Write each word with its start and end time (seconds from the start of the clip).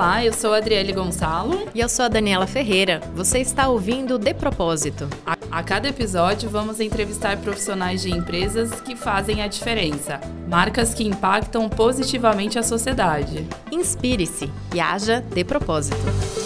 Olá, 0.00 0.24
eu 0.24 0.32
sou 0.32 0.54
a 0.54 0.56
Adriele 0.56 0.92
Gonçalo. 0.92 1.68
E 1.74 1.80
eu 1.80 1.88
sou 1.88 2.06
a 2.06 2.08
Daniela 2.08 2.46
Ferreira. 2.46 3.00
Você 3.14 3.38
está 3.40 3.68
ouvindo 3.68 4.18
De 4.18 4.32
Propósito. 4.32 5.08
A, 5.26 5.36
a, 5.50 5.62
cada 5.62 5.88
episódio, 5.88 6.48
vamos 6.48 6.80
entrevistar 6.80 7.36
profissionais 7.36 8.00
de 8.00 8.10
empresas 8.10 8.80
que 8.80 8.96
fazem 8.96 9.42
a 9.42 9.46
diferença, 9.46 10.18
marcas 10.48 10.94
que 10.94 11.04
impactam 11.04 11.68
positivamente 11.68 12.58
a 12.58 12.62
sociedade. 12.62 13.46
Inspire-se 13.70 14.50
e 14.74 14.80
haja 14.80 15.20
de 15.20 15.44
propósito. 15.44 16.39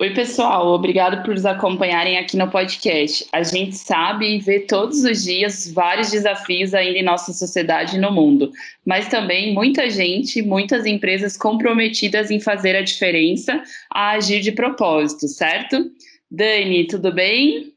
Oi, 0.00 0.10
pessoal, 0.14 0.68
obrigado 0.68 1.24
por 1.24 1.34
nos 1.34 1.44
acompanharem 1.44 2.18
aqui 2.18 2.36
no 2.36 2.48
podcast. 2.48 3.26
A 3.32 3.42
gente 3.42 3.74
sabe 3.74 4.36
e 4.36 4.38
vê 4.38 4.60
todos 4.60 5.02
os 5.02 5.24
dias 5.24 5.68
vários 5.72 6.12
desafios 6.12 6.72
ainda 6.72 7.00
em 7.00 7.02
nossa 7.02 7.32
sociedade 7.32 7.96
e 7.96 7.98
no 7.98 8.12
mundo, 8.12 8.52
mas 8.86 9.08
também 9.08 9.52
muita 9.52 9.90
gente, 9.90 10.40
muitas 10.40 10.86
empresas 10.86 11.36
comprometidas 11.36 12.30
em 12.30 12.38
fazer 12.38 12.76
a 12.76 12.82
diferença, 12.82 13.60
a 13.90 14.10
agir 14.10 14.40
de 14.40 14.52
propósito, 14.52 15.26
certo? 15.26 15.90
Dani, 16.30 16.86
tudo 16.86 17.12
bem? 17.12 17.72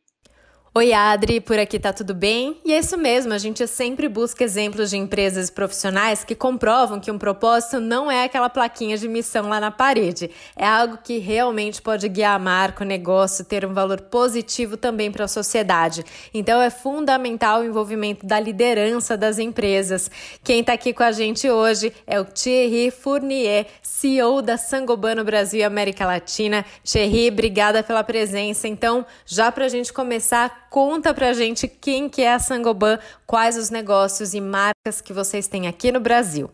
Oi, 0.74 0.94
Adri, 0.94 1.42
por 1.42 1.60
aqui 1.60 1.78
tá 1.78 1.92
tudo 1.92 2.16
bem? 2.16 2.56
E 2.64 2.72
é 2.72 2.80
isso 2.80 2.98
mesmo, 2.98 3.34
a 3.34 3.38
gente 3.38 3.68
sempre 3.68 4.08
busca 4.08 4.42
exemplos 4.42 4.90
de 4.90 4.96
empresas 4.96 5.50
profissionais 5.50 6.24
que 6.24 6.34
comprovam 6.34 6.98
que 6.98 7.12
um 7.12 7.18
propósito 7.18 7.82
não 7.82 8.10
é 8.10 8.24
aquela 8.24 8.48
plaquinha 8.48 8.96
de 8.96 9.06
missão 9.06 9.50
lá 9.50 9.60
na 9.60 9.70
parede. 9.70 10.32
É 10.56 10.66
algo 10.66 11.00
que 11.04 11.18
realmente 11.18 11.82
pode 11.82 12.08
guiar 12.08 12.36
a 12.36 12.40
marca, 12.40 12.86
o 12.86 12.88
negócio, 12.88 13.44
ter 13.44 13.66
um 13.66 13.74
valor 13.74 14.00
positivo 14.00 14.78
também 14.78 15.12
para 15.12 15.26
a 15.26 15.28
sociedade. 15.28 16.06
Então 16.34 16.62
é 16.62 16.70
fundamental 16.70 17.60
o 17.60 17.66
envolvimento 17.66 18.26
da 18.26 18.40
liderança 18.40 19.18
das 19.18 19.40
empresas. 19.40 20.10
Quem 20.42 20.64
tá 20.64 20.72
aqui 20.72 20.94
com 20.94 21.04
a 21.04 21.12
gente 21.12 21.50
hoje 21.50 21.92
é 22.08 22.18
o 22.18 22.24
Thierry 22.24 22.92
Fournier, 22.92 23.68
CEO 23.82 24.42
da 24.42 24.56
Sangoban 24.56 25.16
no 25.16 25.26
Brasil 25.26 25.60
e 25.60 25.64
América 25.66 26.06
Latina. 26.06 26.64
Thierry, 26.82 27.28
obrigada 27.28 27.84
pela 27.84 28.06
presença. 28.06 28.70
Então, 28.70 29.06
já 29.26 29.52
para 29.52 29.66
a 29.66 29.70
gente 29.70 29.92
começar, 29.92 30.62
Conta 30.72 31.14
pra 31.14 31.34
gente 31.34 31.68
quem 31.68 32.08
que 32.08 32.22
é 32.22 32.34
a 32.34 32.40
Sangoban, 32.40 32.98
quais 33.28 33.58
os 33.58 33.70
negócios 33.70 34.34
e 34.34 34.40
marcas 34.40 35.02
que 35.04 35.12
vocês 35.12 35.46
têm 35.46 35.68
aqui 35.68 35.92
no 35.92 36.00
Brasil. 36.00 36.50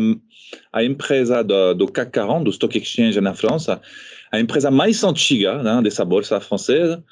a 0.72 0.84
empresa 0.84 1.42
do, 1.42 1.74
do 1.74 1.88
CAC 1.88 2.12
40, 2.12 2.44
do 2.44 2.50
Stock 2.50 2.78
Exchange 2.78 3.20
na 3.20 3.34
França, 3.34 3.80
a 4.30 4.38
empresa 4.38 4.70
mais 4.70 5.02
antiga 5.02 5.60
né, 5.60 5.80
dessa 5.82 6.04
bolsa 6.04 6.38
francesa, 6.40 7.02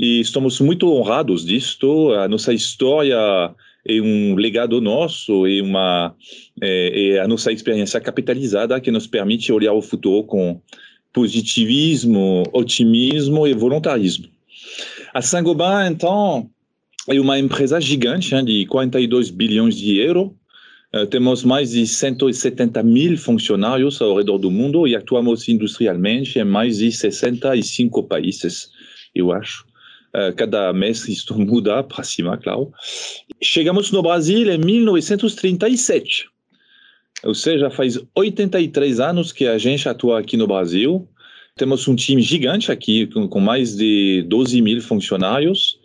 e 0.00 0.18
estamos 0.18 0.58
muito 0.60 0.90
honrados 0.90 1.44
disto. 1.44 2.12
A 2.14 2.26
nossa 2.26 2.54
história 2.54 3.54
é 3.86 4.00
um 4.00 4.34
legado 4.34 4.80
nosso 4.80 5.46
e 5.46 5.60
uma 5.60 6.14
é, 6.60 7.10
é 7.10 7.20
a 7.20 7.28
nossa 7.28 7.52
experiência 7.52 8.00
capitalizada 8.00 8.80
que 8.80 8.90
nos 8.90 9.06
permite 9.06 9.52
olhar 9.52 9.74
o 9.74 9.82
futuro 9.82 10.24
com 10.24 10.58
positivismo, 11.12 12.44
otimismo 12.54 13.46
e 13.46 13.52
voluntarismo. 13.52 14.26
A 15.12 15.20
Saint-Gobain, 15.20 15.90
então, 15.92 16.48
é 17.06 17.20
uma 17.20 17.38
empresa 17.38 17.78
gigante 17.78 18.34
hein, 18.34 18.44
de 18.44 18.64
42 18.66 19.28
bilhões 19.28 19.76
de 19.76 19.98
euros. 19.98 20.30
Uh, 20.94 21.06
temos 21.06 21.44
mais 21.44 21.72
de 21.72 21.86
170 21.86 22.82
mil 22.82 23.18
funcionários 23.18 24.00
ao 24.00 24.16
redor 24.16 24.38
do 24.38 24.50
mundo 24.50 24.88
e 24.88 24.96
atuamos 24.96 25.46
industrialmente 25.46 26.38
em 26.38 26.44
mais 26.44 26.78
de 26.78 26.90
65 26.90 28.02
países, 28.04 28.70
eu 29.14 29.30
acho. 29.30 29.69
Uh, 30.12 30.34
cada 30.34 30.72
mês 30.72 31.06
isto 31.08 31.38
muda 31.38 31.84
para 31.84 32.02
cima, 32.02 32.36
claro. 32.36 32.72
Chegamos 33.40 33.92
no 33.92 34.02
Brasil 34.02 34.50
em 34.50 34.58
1937, 34.58 36.26
ou 37.22 37.34
seja, 37.34 37.70
faz 37.70 37.98
83 38.14 38.98
anos 38.98 39.30
que 39.30 39.46
a 39.46 39.56
gente 39.56 39.88
atua 39.88 40.18
aqui 40.18 40.36
no 40.36 40.48
Brasil. 40.48 41.08
Temos 41.56 41.86
um 41.86 41.94
time 41.94 42.22
gigante 42.22 42.72
aqui, 42.72 43.06
com, 43.06 43.40
mais 43.40 43.76
de 43.76 44.24
12 44.28 44.60
mil 44.62 44.80
funcionários. 44.80 45.78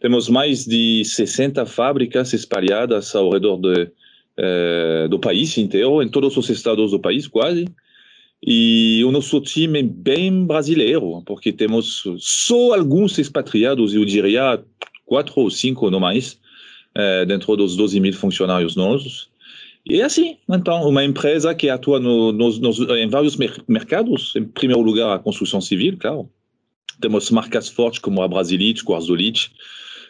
Temos 0.00 0.28
mais 0.28 0.64
de 0.66 1.02
60 1.04 1.64
fábricas 1.64 2.32
espalhadas 2.32 3.14
ao 3.14 3.30
redor 3.30 3.56
de, 3.58 3.90
uh, 4.38 5.08
do 5.08 5.18
país 5.18 5.56
inteiro, 5.56 6.02
em 6.02 6.08
todos 6.08 6.36
os 6.36 6.50
estados 6.50 6.90
do 6.90 6.98
país, 6.98 7.26
quase. 7.26 7.66
E 8.42 9.04
o 9.04 9.12
nosso 9.12 9.40
time 9.40 9.80
é 9.80 9.82
bem 9.82 10.46
brasileiro, 10.46 11.22
porque 11.26 11.52
temos 11.52 12.04
só 12.18 12.74
alguns 12.74 13.18
expatriados, 13.18 13.94
eu 13.94 14.04
diria 14.04 14.62
quatro 15.04 15.34
ou 15.36 15.50
cinco, 15.50 15.90
não 15.90 16.00
mais, 16.00 16.40
é, 16.94 17.26
dentro 17.26 17.54
dos 17.56 17.76
12 17.76 18.00
mil 18.00 18.12
funcionários 18.14 18.76
nossos. 18.76 19.28
E 19.84 20.00
é 20.00 20.04
assim, 20.04 20.36
então, 20.48 20.88
uma 20.88 21.04
empresa 21.04 21.54
que 21.54 21.68
atua 21.68 21.98
no, 21.98 22.32
nos, 22.32 22.58
nos, 22.58 22.78
em 22.78 23.08
vários 23.08 23.36
mer 23.36 23.62
mercados, 23.66 24.34
em 24.36 24.44
primeiro 24.44 24.82
lugar 24.82 25.14
a 25.14 25.18
construção 25.18 25.60
civil, 25.60 25.96
claro. 25.98 26.30
Temos 27.00 27.30
marcas 27.30 27.68
fortes 27.68 27.98
como 27.98 28.22
a 28.22 28.28
Brasilite, 28.28 28.84
Quarzolite, 28.84 29.52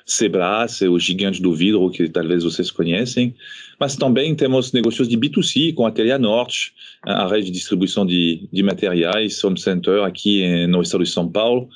Sebras, 0.06 0.80
o 0.82 0.98
gigante 0.98 1.40
do 1.40 1.54
vidro, 1.54 1.90
que 1.90 2.08
talvez 2.08 2.44
vocês 2.44 2.70
conhecem, 2.70 3.34
mas 3.78 3.96
também 3.96 4.34
temos 4.34 4.72
negócios 4.72 5.08
de 5.08 5.16
B2C 5.16 5.74
com 5.74 5.86
a 5.86 5.90
Telia 5.90 6.18
Norte, 6.18 6.72
a 7.02 7.26
rede 7.26 7.46
de 7.46 7.52
distribuição 7.52 8.04
de, 8.04 8.48
de 8.52 8.62
materiais, 8.62 9.42
Home 9.42 9.58
Center 9.58 10.02
aqui 10.02 10.66
no 10.66 10.82
estado 10.82 11.02
de 11.04 11.10
São 11.10 11.28
Paulo, 11.28 11.68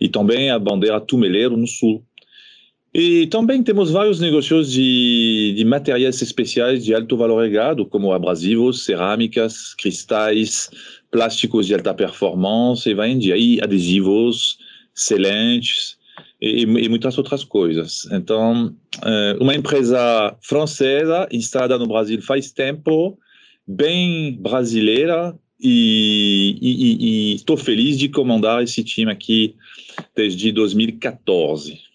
e 0.00 0.08
também 0.08 0.50
a 0.50 0.58
bandeira 0.58 1.00
Tumeleiro 1.00 1.56
no 1.56 1.66
sul. 1.66 2.04
E 2.94 3.26
também 3.26 3.62
temos 3.62 3.90
vários 3.90 4.18
negócios 4.18 4.72
de, 4.72 5.52
de 5.56 5.64
materiais 5.64 6.22
especiais 6.22 6.84
de 6.84 6.94
alto 6.94 7.16
valor 7.16 7.38
agregado, 7.38 7.84
como 7.84 8.12
abrasivos, 8.12 8.84
cerâmicas, 8.84 9.74
cristais, 9.74 10.70
plásticos 11.10 11.66
de 11.66 11.74
alta 11.74 11.92
performance, 11.92 12.88
e 12.88 12.94
vai 12.94 13.10
em 13.10 13.18
dia, 13.18 13.36
e 13.36 13.60
adesivos, 13.60 14.58
selantes, 14.94 15.97
e, 16.40 16.62
e, 16.62 16.88
muitas 16.88 17.18
outras 17.18 17.42
coisas. 17.42 18.06
Então, 18.12 18.74
eh, 19.04 19.36
uma 19.40 19.54
empresa 19.54 20.36
francesa 20.40 21.28
instalada 21.32 21.76
no 21.78 21.86
Brasil 21.86 22.22
faz 22.22 22.52
tempo, 22.52 23.18
bem 23.66 24.38
brasileira, 24.40 25.36
e, 25.60 27.34
estou 27.34 27.56
feliz 27.56 27.98
de 27.98 28.08
comandar 28.08 28.62
esse 28.62 28.84
time 28.84 29.10
aqui 29.10 29.56
desde 30.14 30.52
2014. 30.52 31.87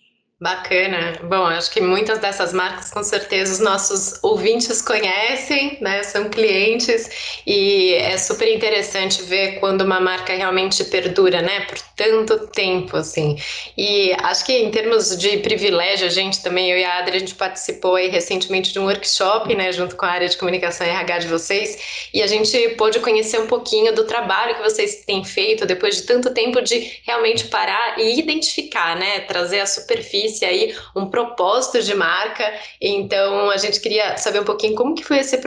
Bacana. 0.43 1.17
Bom, 1.23 1.45
acho 1.45 1.71
que 1.71 1.79
muitas 1.79 2.19
dessas 2.19 2.51
marcas, 2.51 2.91
com 2.91 3.01
certeza, 3.01 3.53
os 3.53 3.59
nossos 3.59 4.21
ouvintes 4.21 4.81
conhecem, 4.81 5.77
né? 5.79 6.03
São 6.03 6.27
clientes 6.29 7.39
e 7.47 7.93
é 7.93 8.17
super 8.17 8.53
interessante 8.53 9.21
ver 9.21 9.61
quando 9.61 9.85
uma 9.85 10.01
marca 10.01 10.33
realmente 10.33 10.83
perdura, 10.83 11.41
né? 11.41 11.61
Por 11.61 11.79
tanto 11.95 12.45
tempo, 12.47 12.97
assim. 12.97 13.37
E 13.77 14.11
acho 14.21 14.45
que 14.45 14.51
em 14.51 14.69
termos 14.69 15.17
de 15.17 15.37
privilégio, 15.37 16.07
a 16.07 16.09
gente 16.09 16.43
também, 16.43 16.69
eu 16.71 16.77
e 16.77 16.83
a 16.83 16.97
Adri, 16.97 17.15
a 17.15 17.19
gente 17.21 17.35
participou 17.35 17.95
aí 17.95 18.09
recentemente 18.09 18.73
de 18.73 18.79
um 18.79 18.83
workshop, 18.83 19.55
né? 19.55 19.71
Junto 19.71 19.95
com 19.95 20.05
a 20.05 20.09
área 20.09 20.27
de 20.27 20.35
comunicação 20.35 20.85
RH 20.85 21.19
de 21.19 21.27
vocês 21.29 22.09
e 22.13 22.21
a 22.21 22.27
gente 22.27 22.67
pôde 22.75 22.99
conhecer 22.99 23.39
um 23.39 23.47
pouquinho 23.47 23.95
do 23.95 24.03
trabalho 24.03 24.55
que 24.55 24.61
vocês 24.61 25.05
têm 25.05 25.23
feito 25.23 25.65
depois 25.65 25.95
de 25.95 26.01
tanto 26.01 26.33
tempo 26.33 26.61
de 26.61 26.99
realmente 27.07 27.45
parar 27.45 27.97
e 27.97 28.19
identificar, 28.19 28.97
né? 28.97 29.21
Trazer 29.21 29.61
a 29.61 29.65
superfície 29.65 30.32
aí 30.41 30.75
um 30.95 31.05
propósito 31.05 31.81
de 31.81 31.93
marca. 31.93 32.43
Então 32.81 33.49
a 33.49 33.57
gente 33.57 33.79
queria 33.79 34.17
saber 34.17 34.39
um 34.39 34.45
pouquinho 34.45 34.75
como 34.75 34.95
que 34.95 35.03
foi 35.03 35.19
esse, 35.19 35.39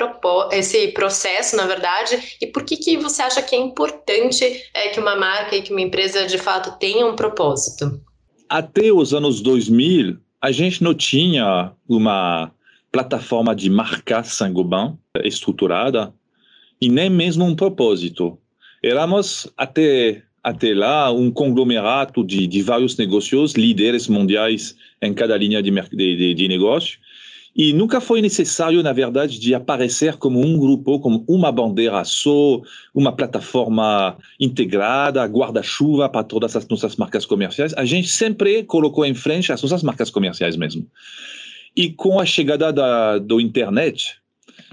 esse 0.52 0.88
processo, 0.88 1.56
na 1.56 1.66
verdade, 1.66 2.36
e 2.40 2.46
por 2.46 2.64
que 2.64 2.76
que 2.76 2.96
você 2.96 3.22
acha 3.22 3.42
que 3.42 3.54
é 3.54 3.58
importante 3.58 4.44
é, 4.74 4.88
que 4.88 5.00
uma 5.00 5.16
marca 5.16 5.56
e 5.56 5.62
que 5.62 5.72
uma 5.72 5.80
empresa 5.80 6.26
de 6.26 6.38
fato 6.38 6.78
tenha 6.78 7.06
um 7.06 7.16
propósito? 7.16 8.00
Até 8.48 8.92
os 8.92 9.12
anos 9.12 9.40
2000, 9.40 10.18
a 10.40 10.52
gente 10.52 10.82
não 10.82 10.94
tinha 10.94 11.72
uma 11.88 12.52
plataforma 12.92 13.54
de 13.54 13.68
marca 13.68 14.22
Saint-Gobain 14.22 14.96
estruturada 15.24 16.14
e 16.80 16.88
nem 16.88 17.10
mesmo 17.10 17.44
um 17.44 17.56
propósito. 17.56 18.38
Éramos 18.82 19.50
até 19.56 20.22
até 20.46 20.72
lá 20.72 21.10
um 21.10 21.28
conglomerado 21.28 22.22
de, 22.22 22.46
de 22.46 22.62
vários 22.62 22.96
negócios, 22.96 23.54
líderes 23.54 24.06
mundiais 24.06 24.76
em 25.02 25.12
cada 25.12 25.36
linha 25.36 25.60
de, 25.60 25.72
de, 25.72 26.34
de 26.34 26.46
negócio, 26.46 27.00
e 27.56 27.72
nunca 27.72 28.00
foi 28.00 28.22
necessário, 28.22 28.80
na 28.80 28.92
verdade, 28.92 29.40
de 29.40 29.56
aparecer 29.56 30.18
como 30.18 30.40
um 30.40 30.56
grupo, 30.56 31.00
como 31.00 31.24
uma 31.26 31.50
bandeira 31.50 32.04
só, 32.04 32.60
uma 32.94 33.10
plataforma 33.10 34.16
integrada, 34.38 35.24
guarda-chuva 35.24 36.08
para 36.08 36.22
todas 36.22 36.54
as 36.54 36.68
nossas 36.68 36.94
marcas 36.94 37.26
comerciais. 37.26 37.74
A 37.76 37.84
gente 37.84 38.06
sempre 38.06 38.62
colocou 38.62 39.04
em 39.04 39.14
frente 39.14 39.50
as 39.50 39.60
nossas 39.60 39.82
marcas 39.82 40.10
comerciais 40.10 40.56
mesmo. 40.56 40.86
E 41.74 41.90
com 41.90 42.20
a 42.20 42.24
chegada 42.24 42.72
da, 42.72 43.18
do 43.18 43.40
internet, 43.40 44.20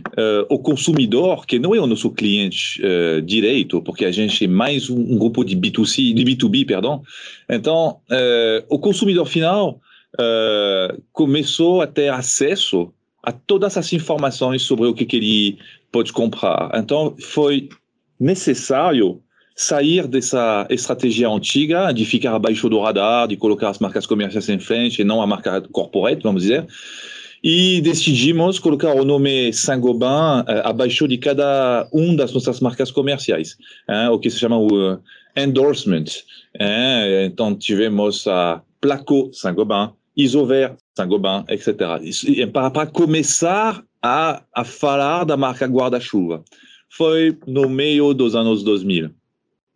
uh, 0.09 0.45
o 0.49 0.59
consumidor, 0.59 1.45
que 1.45 1.59
não 1.59 1.73
é 1.73 1.79
o 1.79 1.87
nosso 1.87 2.09
cliente 2.11 2.81
uh, 2.81 3.21
direito, 3.21 3.81
porque 3.81 4.05
a 4.05 4.11
gente 4.11 4.45
é 4.45 4.47
mais 4.47 4.89
um, 4.89 4.97
um, 4.97 5.17
grupo 5.17 5.43
de 5.43 5.55
B2C, 5.55 6.13
de 6.13 6.23
B2B, 6.23 6.65
perdão. 6.65 7.01
Então, 7.49 7.97
uh, 8.11 8.65
o 8.69 8.79
consumidor 8.79 9.25
final 9.25 9.79
começou 11.11 11.81
a 11.81 11.87
ter 11.87 12.09
acesso 12.09 12.93
a 13.23 13.31
todas 13.31 13.77
as 13.77 13.91
informações 13.93 14.61
sobre 14.61 14.85
o 14.85 14.93
que, 14.93 15.07
que 15.07 15.15
ele 15.15 15.57
pode 15.91 16.13
comprar. 16.13 16.69
Então, 16.75 17.15
foi 17.19 17.67
necessário 18.19 19.23
sair 19.55 20.07
dessa 20.07 20.67
estratégia 20.69 21.29
antiga 21.29 21.91
de 21.91 22.05
ficar 22.05 22.35
abaixo 22.35 22.69
do 22.69 22.79
radar, 22.79 23.27
de 23.27 23.37
colocar 23.37 23.69
as 23.69 23.79
marcas 23.79 24.05
comerciais 24.05 24.49
em 24.49 24.59
frente 24.59 25.01
e 25.01 25.03
não 25.03 25.21
a 25.21 25.27
marca 25.27 25.61
corporate, 25.71 26.23
vamos 26.23 26.43
dizer, 26.43 26.65
e 27.43 27.81
decidimos 27.81 28.57
colocar 28.57 28.93
o 28.93 29.03
nome 29.03 29.51
Saint-Gobain 29.51 30.41
uh, 30.41 30.63
abaixo 30.63 31.07
de 31.07 31.17
cada 31.17 31.89
um 31.91 32.15
das 32.15 32.31
nossas 32.31 32.61
marcas 32.61 32.89
comerciais, 32.89 33.57
hein, 33.89 34.07
o 34.07 34.17
que 34.17 34.29
se 34.29 34.39
chama 34.39 34.57
o 34.57 34.93
uh, 34.93 34.99
endorsement. 35.35 36.05
Hein? 36.57 37.25
Então, 37.25 37.53
tivemos 37.53 38.25
a 38.27 38.61
Placo 38.79 39.29
Saint-Gobain, 39.33 39.91
Isover 40.15 40.75
Saint-Gobain, 40.95 41.43
etc. 41.49 41.75
Para, 42.53 42.69
para 42.69 42.87
começar 42.87 43.83
a, 44.01 44.41
a 44.53 44.63
falar 44.63 45.25
da 45.25 45.35
marca 45.35 45.65
guarda-chuva. 45.65 46.43
Foi 46.89 47.37
no 47.45 47.67
meio 47.67 48.13
dos 48.13 48.35
anos 48.35 48.63
2000. 48.63 49.09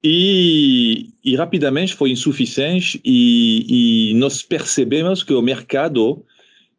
E, 0.03 1.09
e 1.23 1.35
rapidamente 1.35 1.95
foi 1.95 2.11
insuficiente 2.11 3.01
e, 3.03 4.11
e 4.11 4.13
nós 4.13 4.43
percebemos 4.43 5.23
que 5.23 5.33
o 5.33 5.41
mercado 5.41 6.23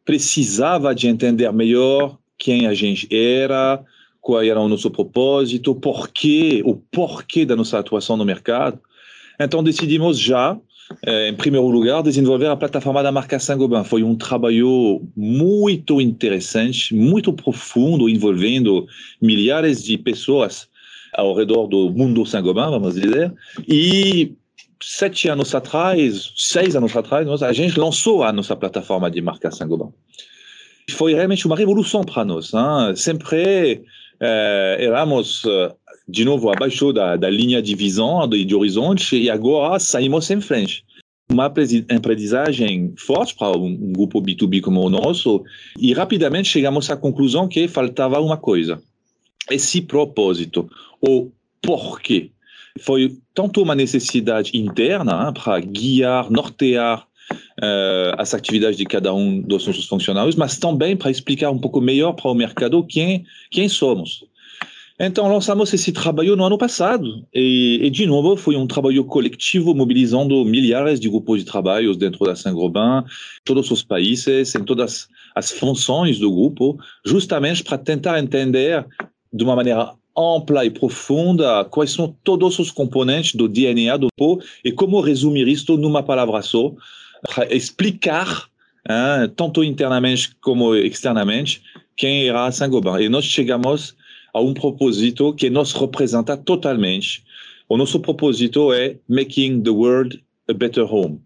precisava 0.09 0.95
de 0.95 1.07
entender 1.07 1.53
melhor 1.53 2.17
quem 2.35 2.65
a 2.65 2.73
gente 2.73 3.07
era, 3.15 3.79
qual 4.19 4.41
era 4.41 4.59
o 4.59 4.67
nosso 4.67 4.89
propósito, 4.89 5.75
porquê, 5.75 6.63
o 6.65 6.73
porquê 6.91 7.45
da 7.45 7.55
nossa 7.55 7.77
atuação 7.77 8.17
no 8.17 8.25
mercado. 8.25 8.79
Então 9.39 9.63
decidimos 9.63 10.17
já, 10.19 10.57
eh, 11.05 11.29
em 11.29 11.35
primeiro 11.35 11.67
lugar, 11.67 12.01
desenvolver 12.01 12.47
a 12.47 12.55
plataforma 12.55 13.03
da 13.03 13.11
marca 13.11 13.37
Saint-Gobain. 13.37 13.83
Foi 13.83 14.01
um 14.01 14.15
trabalho 14.15 14.99
muito 15.15 16.01
interessante, 16.01 16.95
muito 16.95 17.31
profundo, 17.31 18.09
envolvendo 18.09 18.87
milhares 19.21 19.83
de 19.83 19.95
pessoas 19.95 20.67
ao 21.13 21.35
redor 21.35 21.67
do 21.67 21.91
mundo 21.91 22.25
Saint-Gobain, 22.25 22.71
vamos 22.71 22.95
dizer, 22.95 23.31
e 23.67 24.33
sete 24.81 25.27
anos 25.27 25.53
atrás, 25.53 26.31
seis 26.35 26.75
anos 26.75 26.95
atrás, 26.95 27.43
a 27.43 27.53
gente 27.53 27.79
lançou 27.79 28.23
a 28.23 28.31
nossa 28.31 28.55
plataforma 28.55 29.09
de 29.11 29.21
marca 29.21 29.51
Saint-Gobain. 29.51 29.91
Foi 30.91 31.13
realmente 31.13 31.45
uma 31.45 31.55
revolução 31.55 32.03
para 32.03 32.25
nós. 32.25 32.51
Hein? 32.53 32.95
Sempre 32.95 33.83
eh, 34.19 34.77
éramos, 34.79 35.43
eh, 35.45 35.75
de 36.07 36.25
novo, 36.25 36.49
abaixo 36.49 36.91
da, 36.91 37.15
da 37.15 37.29
linha 37.29 37.61
de 37.61 37.75
visão, 37.75 38.27
de, 38.27 38.43
de 38.43 38.55
horizonte, 38.55 39.15
e 39.15 39.29
agora 39.29 39.79
saímos 39.79 40.29
em 40.31 40.41
frente 40.41 40.83
uma 41.31 41.45
aprendizagem 41.45 42.91
forte 42.97 43.35
para 43.35 43.55
um, 43.55 43.93
grupo 43.93 44.19
B2B 44.19 44.61
como 44.61 44.81
o 44.81 44.89
nosso 44.89 45.43
e 45.77 45.93
rapidamente 45.93 46.49
chegamos 46.49 46.89
à 46.89 46.97
conclusão 46.97 47.47
que 47.47 47.67
faltava 47.67 48.19
uma 48.19 48.35
coisa. 48.35 48.81
Esse 49.49 49.79
propósito, 49.81 50.67
o 50.99 51.29
porquê 51.61 52.31
foi 52.79 53.17
tanto 53.33 53.61
uma 53.61 53.75
necessidade 53.75 54.57
interna 54.57 55.31
para 55.33 55.59
guiar, 55.59 56.29
nortear 56.29 57.05
uh, 57.31 58.15
as 58.17 58.33
atividades 58.33 58.77
de 58.77 58.85
cada 58.85 59.13
um 59.13 59.41
dos 59.41 59.65
nossos 59.67 59.87
funcionários, 59.87 60.35
mas 60.35 60.57
também 60.57 60.95
para 60.95 61.11
explicar 61.11 61.51
um 61.51 61.59
pouco 61.59 61.81
melhor 61.81 62.13
para 62.13 62.29
o 62.29 62.35
mercado 62.35 62.83
quem, 62.83 63.25
quem 63.51 63.67
somos. 63.69 64.23
Então, 65.01 65.31
lançamos 65.31 65.73
esse 65.73 65.93
trabalho 65.93 66.35
no 66.35 66.43
ano 66.43 66.57
passado. 66.57 67.25
E, 67.33 67.79
e, 67.81 67.89
de 67.89 68.05
novo, 68.05 68.35
foi 68.35 68.57
um 68.57 68.67
trabalho 68.67 69.05
coletivo 69.05 69.73
mobilizando 69.73 70.43
milhares 70.43 70.99
de 70.99 71.07
grupos 71.07 71.39
de 71.39 71.49
trabalho 71.49 71.95
dentro 71.95 72.25
da 72.25 72.35
Saint-Gobain, 72.35 73.05
todos 73.45 73.71
os 73.71 73.81
países, 73.81 74.53
em 74.55 74.63
todas 74.63 75.07
as 75.33 75.51
funções 75.51 76.19
do 76.19 76.29
grupo, 76.29 76.77
justamente 77.05 77.63
para 77.63 77.77
tentar 77.77 78.19
entender 78.19 78.85
de 79.31 79.41
uma 79.41 79.55
maneira 79.55 79.93
ampla 80.19 80.65
e 80.65 80.69
profunda 80.69 81.63
quais 81.65 81.91
são 81.91 82.15
todos 82.23 82.59
os 82.59 82.71
componentes 82.71 83.35
do 83.35 83.47
DNA 83.47 83.97
do 83.97 84.09
Po 84.17 84.41
e 84.63 84.71
como 84.71 84.99
resumir 84.99 85.47
isto 85.47 85.77
numa 85.77 86.03
palavra 86.03 86.41
só, 86.41 86.73
para 87.33 87.53
explicar, 87.53 88.47
hein, 88.87 89.31
tanto 89.35 89.63
internamente 89.63 90.35
como 90.41 90.75
externamente, 90.75 91.61
quem 91.95 92.27
era 92.27 92.51
Saint-Gobain. 92.51 93.05
E 93.05 93.09
nós 93.09 93.25
chegamos 93.25 93.95
a 94.33 94.41
um 94.41 94.53
propósito 94.53 95.33
que 95.33 95.49
nos 95.49 95.73
representa 95.73 96.37
totalmente. 96.37 97.23
O 97.67 97.77
nosso 97.77 97.99
propósito 97.99 98.73
é 98.73 98.95
making 99.07 99.61
the 99.61 99.69
world 99.69 100.21
a 100.49 100.53
better 100.53 100.91
home, 100.91 101.19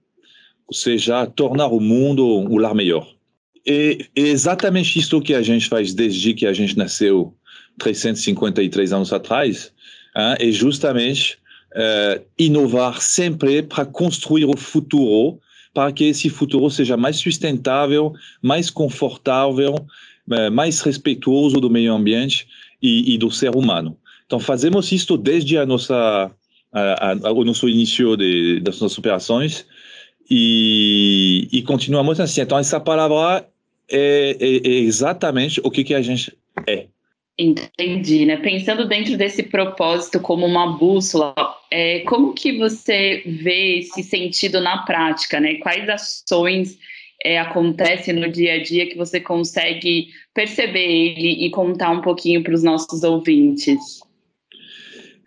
ou 0.68 0.74
seja, 0.74 1.25
tornar 1.25 1.68
o 1.68 1.80
mundo 1.80 2.25
um 2.25 2.57
lar 2.57 2.75
melhor. 2.75 3.07
E 3.66 4.10
é 4.16 4.22
exatamente 4.22 5.00
isso 5.00 5.22
que 5.22 5.34
a 5.34 5.42
gente 5.42 5.69
faz 5.69 5.94
desde 5.94 6.34
que 6.34 6.46
a 6.46 6.51
gente 6.51 6.78
nasceu 6.78 7.34
353 7.78 8.94
anos 8.94 9.12
atrás, 9.12 9.72
hein, 10.16 10.36
é 10.40 10.52
justamente 10.52 11.38
uh, 11.74 12.24
inovar 12.38 13.02
sempre 13.02 13.64
para 13.64 13.86
construir 13.86 14.46
o 14.46 14.58
futuro, 14.58 15.40
para 15.74 15.92
que 15.92 16.06
esse 16.06 16.30
futuro 16.30 16.70
seja 16.70 16.96
mais 16.96 17.18
sustentável, 17.18 18.14
mais 18.42 18.70
confortável, 18.70 19.75
uh, 19.75 20.52
mais 20.52 20.81
respeitoso 20.81 21.60
do 21.60 21.70
meio 21.70 21.94
ambiente 21.94 22.48
e, 22.81 23.14
e, 23.14 23.18
do 23.18 23.31
ser 23.31 23.56
humano. 23.56 23.98
Então, 24.25 24.40
fazemos 24.40 24.92
isso 24.92 25.18
desde 25.18 25.58
a 25.58 25.65
nossa, 25.65 26.32
a, 26.72 27.12
a, 27.12 27.32
o 27.32 27.44
nosso 27.44 27.68
início 27.68 28.15
de, 28.15 28.60
das 28.60 28.80
nossas 28.80 28.98
operações 28.98 29.65
e, 30.30 31.48
e 31.51 31.62
continuamos 31.62 32.20
assim. 32.20 32.42
Então, 32.42 32.58
essa 32.58 32.80
palavra 32.80 33.48
é, 33.89 34.38
é, 34.39 34.68
é 34.68 34.80
exatamente 34.80 35.62
o 35.63 35.70
que, 35.70 35.84
que 35.84 35.94
a 35.94 36.01
gente 36.01 36.36
é. 36.68 36.88
Entendi, 37.38 38.25
né? 38.25 38.38
Pensando 38.38 38.88
dentro 38.88 39.18
desse 39.18 39.42
propósito 39.42 40.20
como 40.20 40.46
uma 40.46 40.78
bússola, 40.78 41.34
é, 41.72 42.02
como 42.02 42.34
que 42.34 42.58
você 42.58 43.24
vê 43.25 43.80
esse 43.80 44.04
sentido 44.04 44.62
na 44.62 44.84
prática, 44.84 45.40
né? 45.40 45.56
Quais 45.56 45.90
ações 45.90 46.78
é, 47.24 47.40
acontecem 47.40 48.13
no 48.13 48.32
dia 48.32 48.54
a 48.54 48.63
dia 48.63 48.88
que 48.88 48.96
você 48.96 49.20
consegue 49.20 50.10
perceber 50.34 50.86
ele 50.86 51.46
e 51.46 51.50
contar 51.50 51.90
um 51.90 52.02
pouquinho 52.02 52.44
para 52.44 52.54
os 52.54 52.62
nossos 52.62 53.04
ouvintes? 53.04 54.02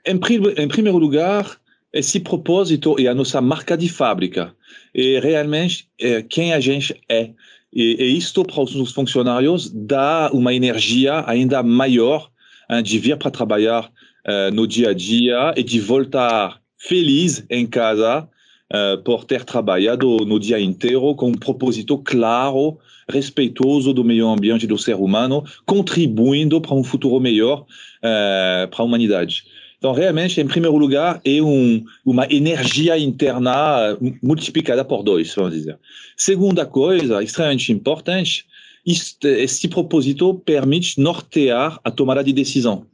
Em, 0.07 0.21
em 0.63 0.69
primeiro 0.69 0.99
lugar, 0.99 1.59
esse 1.93 2.21
propósito 2.21 2.95
é 3.01 3.09
a 3.09 3.15
nossa 3.15 3.41
marca 3.41 3.77
de 3.77 3.89
fábrica. 3.89 4.55
E 4.95 5.19
realmente 5.19 5.89
é 6.01 6.23
quem 6.23 6.53
a 6.53 6.61
gente 6.61 6.95
é. 7.09 7.31
E, 7.77 8.03
e 8.03 8.17
isto 8.17 8.43
para 8.43 8.63
os 8.63 8.91
funcionários 8.91 9.71
dá 9.71 10.31
uma 10.33 10.55
energia 10.55 11.23
ainda 11.27 11.63
maior 11.63 12.31
hein, 12.71 12.83
de 12.83 12.99
vir 12.99 13.19
para 13.19 13.31
trabalhar 13.31 13.85
uh, 13.85 14.51
no 14.51 14.67
dia 14.67 14.91
a 14.91 14.95
dia 14.95 15.53
e 15.55 15.63
de 15.63 15.79
voltar 15.79 16.59
feliz 16.79 17.45
em 17.51 17.67
casa 17.67 18.27
uh, 18.73 19.03
por 19.03 19.25
ter 19.25 19.45
trabalhado 19.45 20.25
no 20.25 20.41
dia 20.41 20.59
inteiro 20.59 21.15
com 21.15 21.29
um 21.29 21.35
propósito 21.35 21.99
claro, 21.99 22.79
respeitoso 23.11 23.93
do 23.93 24.03
meio 24.03 24.27
ambiente 24.27 24.67
do 24.67 24.79
ser 24.79 24.97
humano, 24.97 25.45
contribuindo 25.67 26.59
para 26.63 26.75
um 26.75 26.83
futuro 26.83 27.21
melhor 27.21 27.61
uh, 27.61 28.69
para 28.69 28.81
a 28.81 28.85
humanidade. 28.85 29.45
Então, 29.79 29.93
realmente, 29.93 30.41
em 30.41 30.47
primeiro 30.47 30.77
lugar, 30.77 31.21
é 31.25 31.41
um, 31.43 31.85
uma 32.05 32.27
energia 32.33 32.99
interna 32.99 33.97
multiplicada 34.23 34.85
por 34.85 35.03
dois, 35.03 35.35
vamos 35.35 35.53
dizer. 35.53 35.79
Segunda 36.17 36.65
coisa, 36.65 37.23
extremamente 37.23 37.73
importante, 37.73 38.47
este, 38.87 39.29
esse 39.29 39.69
propósito 39.69 40.35
permite 40.35 41.01
nortear 41.01 41.79
a 41.85 41.91
tomada 41.91 42.25
de 42.25 42.33
decisão. 42.33 42.87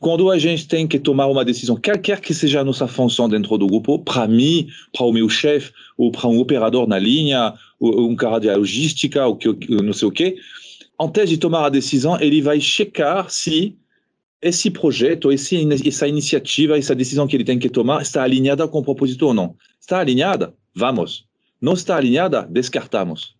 Quando 0.00 0.30
a 0.30 0.38
gente 0.38 0.66
tem 0.66 0.86
que 0.86 0.98
tomar 0.98 1.26
uma 1.26 1.44
decisão, 1.44 1.76
qualquer 1.76 2.20
que 2.20 2.32
seja 2.32 2.60
a 2.60 2.64
nossa 2.64 2.86
função 2.86 3.28
dentro 3.28 3.58
do 3.58 3.66
grupo, 3.66 3.98
para 3.98 4.28
mim, 4.28 4.68
para 4.92 5.04
o 5.04 5.12
meu 5.12 5.28
chefe, 5.28 5.72
ou 5.96 6.10
para 6.12 6.28
um 6.28 6.38
operador 6.38 6.86
na 6.86 6.98
linha, 6.98 7.52
ou 7.80 8.08
um 8.08 8.14
cara 8.14 8.38
de 8.38 8.52
logística, 8.54 9.26
ou 9.26 9.36
que, 9.36 9.48
não 9.70 9.92
sei 9.92 10.08
o 10.08 10.12
quê, 10.12 10.36
antes 11.00 11.28
de 11.28 11.36
tomar 11.36 11.66
a 11.66 11.68
decisão, 11.68 12.20
ele 12.20 12.40
vai 12.40 12.60
checar 12.60 13.28
se 13.28 13.76
esse 14.40 14.70
projeto, 14.70 15.32
esse, 15.32 15.56
essa 15.86 16.06
iniciativa, 16.06 16.78
essa 16.78 16.94
decisão 16.94 17.26
que 17.26 17.36
ele 17.36 17.44
tem 17.44 17.58
que 17.58 17.68
tomar 17.68 18.02
está 18.02 18.22
alinhada 18.22 18.66
com 18.68 18.78
o 18.78 18.84
propósito 18.84 19.26
ou 19.26 19.34
não. 19.34 19.54
Está 19.80 19.98
alinhada? 19.98 20.54
Vamos. 20.74 21.24
Não 21.60 21.72
está 21.72 21.96
alinhada? 21.96 22.46
Descartamos. 22.48 23.36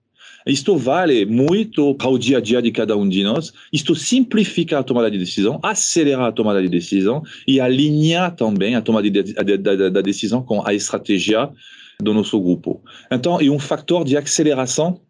Isto 0.47 0.77
vale 0.77 1.27
muito 1.27 1.95
para 1.95 2.09
o 2.09 2.19
dia 2.19 2.39
a 2.39 2.41
dia 2.41 2.63
de 2.63 2.73
cada 2.73 2.97
um 2.97 3.09
de 3.09 3.23
nós. 3.23 3.53
Isto 3.73 3.95
simplifica 3.95 4.79
a 4.79 4.83
tomada 4.83 5.11
de 5.11 5.19
decisão, 5.19 5.61
acelera 5.63 6.27
a 6.27 6.33
tomada 6.33 6.63
de 6.63 6.69
decisão 6.69 7.23
e 7.47 7.61
alinha 7.61 8.31
também 8.31 8.75
a 8.75 8.81
tomada 8.81 9.09
de, 9.11 9.23
de, 9.23 9.91
da 9.91 10.01
decisão 10.01 10.43
com 10.43 10.67
a 10.67 10.73
estratégia 10.73 11.51
do 12.01 12.15
nosso 12.15 12.41
grupo. 12.41 12.83
Então, 13.11 13.41
é 13.41 13.51
um 13.51 13.59
fator 13.59 14.05
de 14.05 14.17
aceleração 14.17 15.01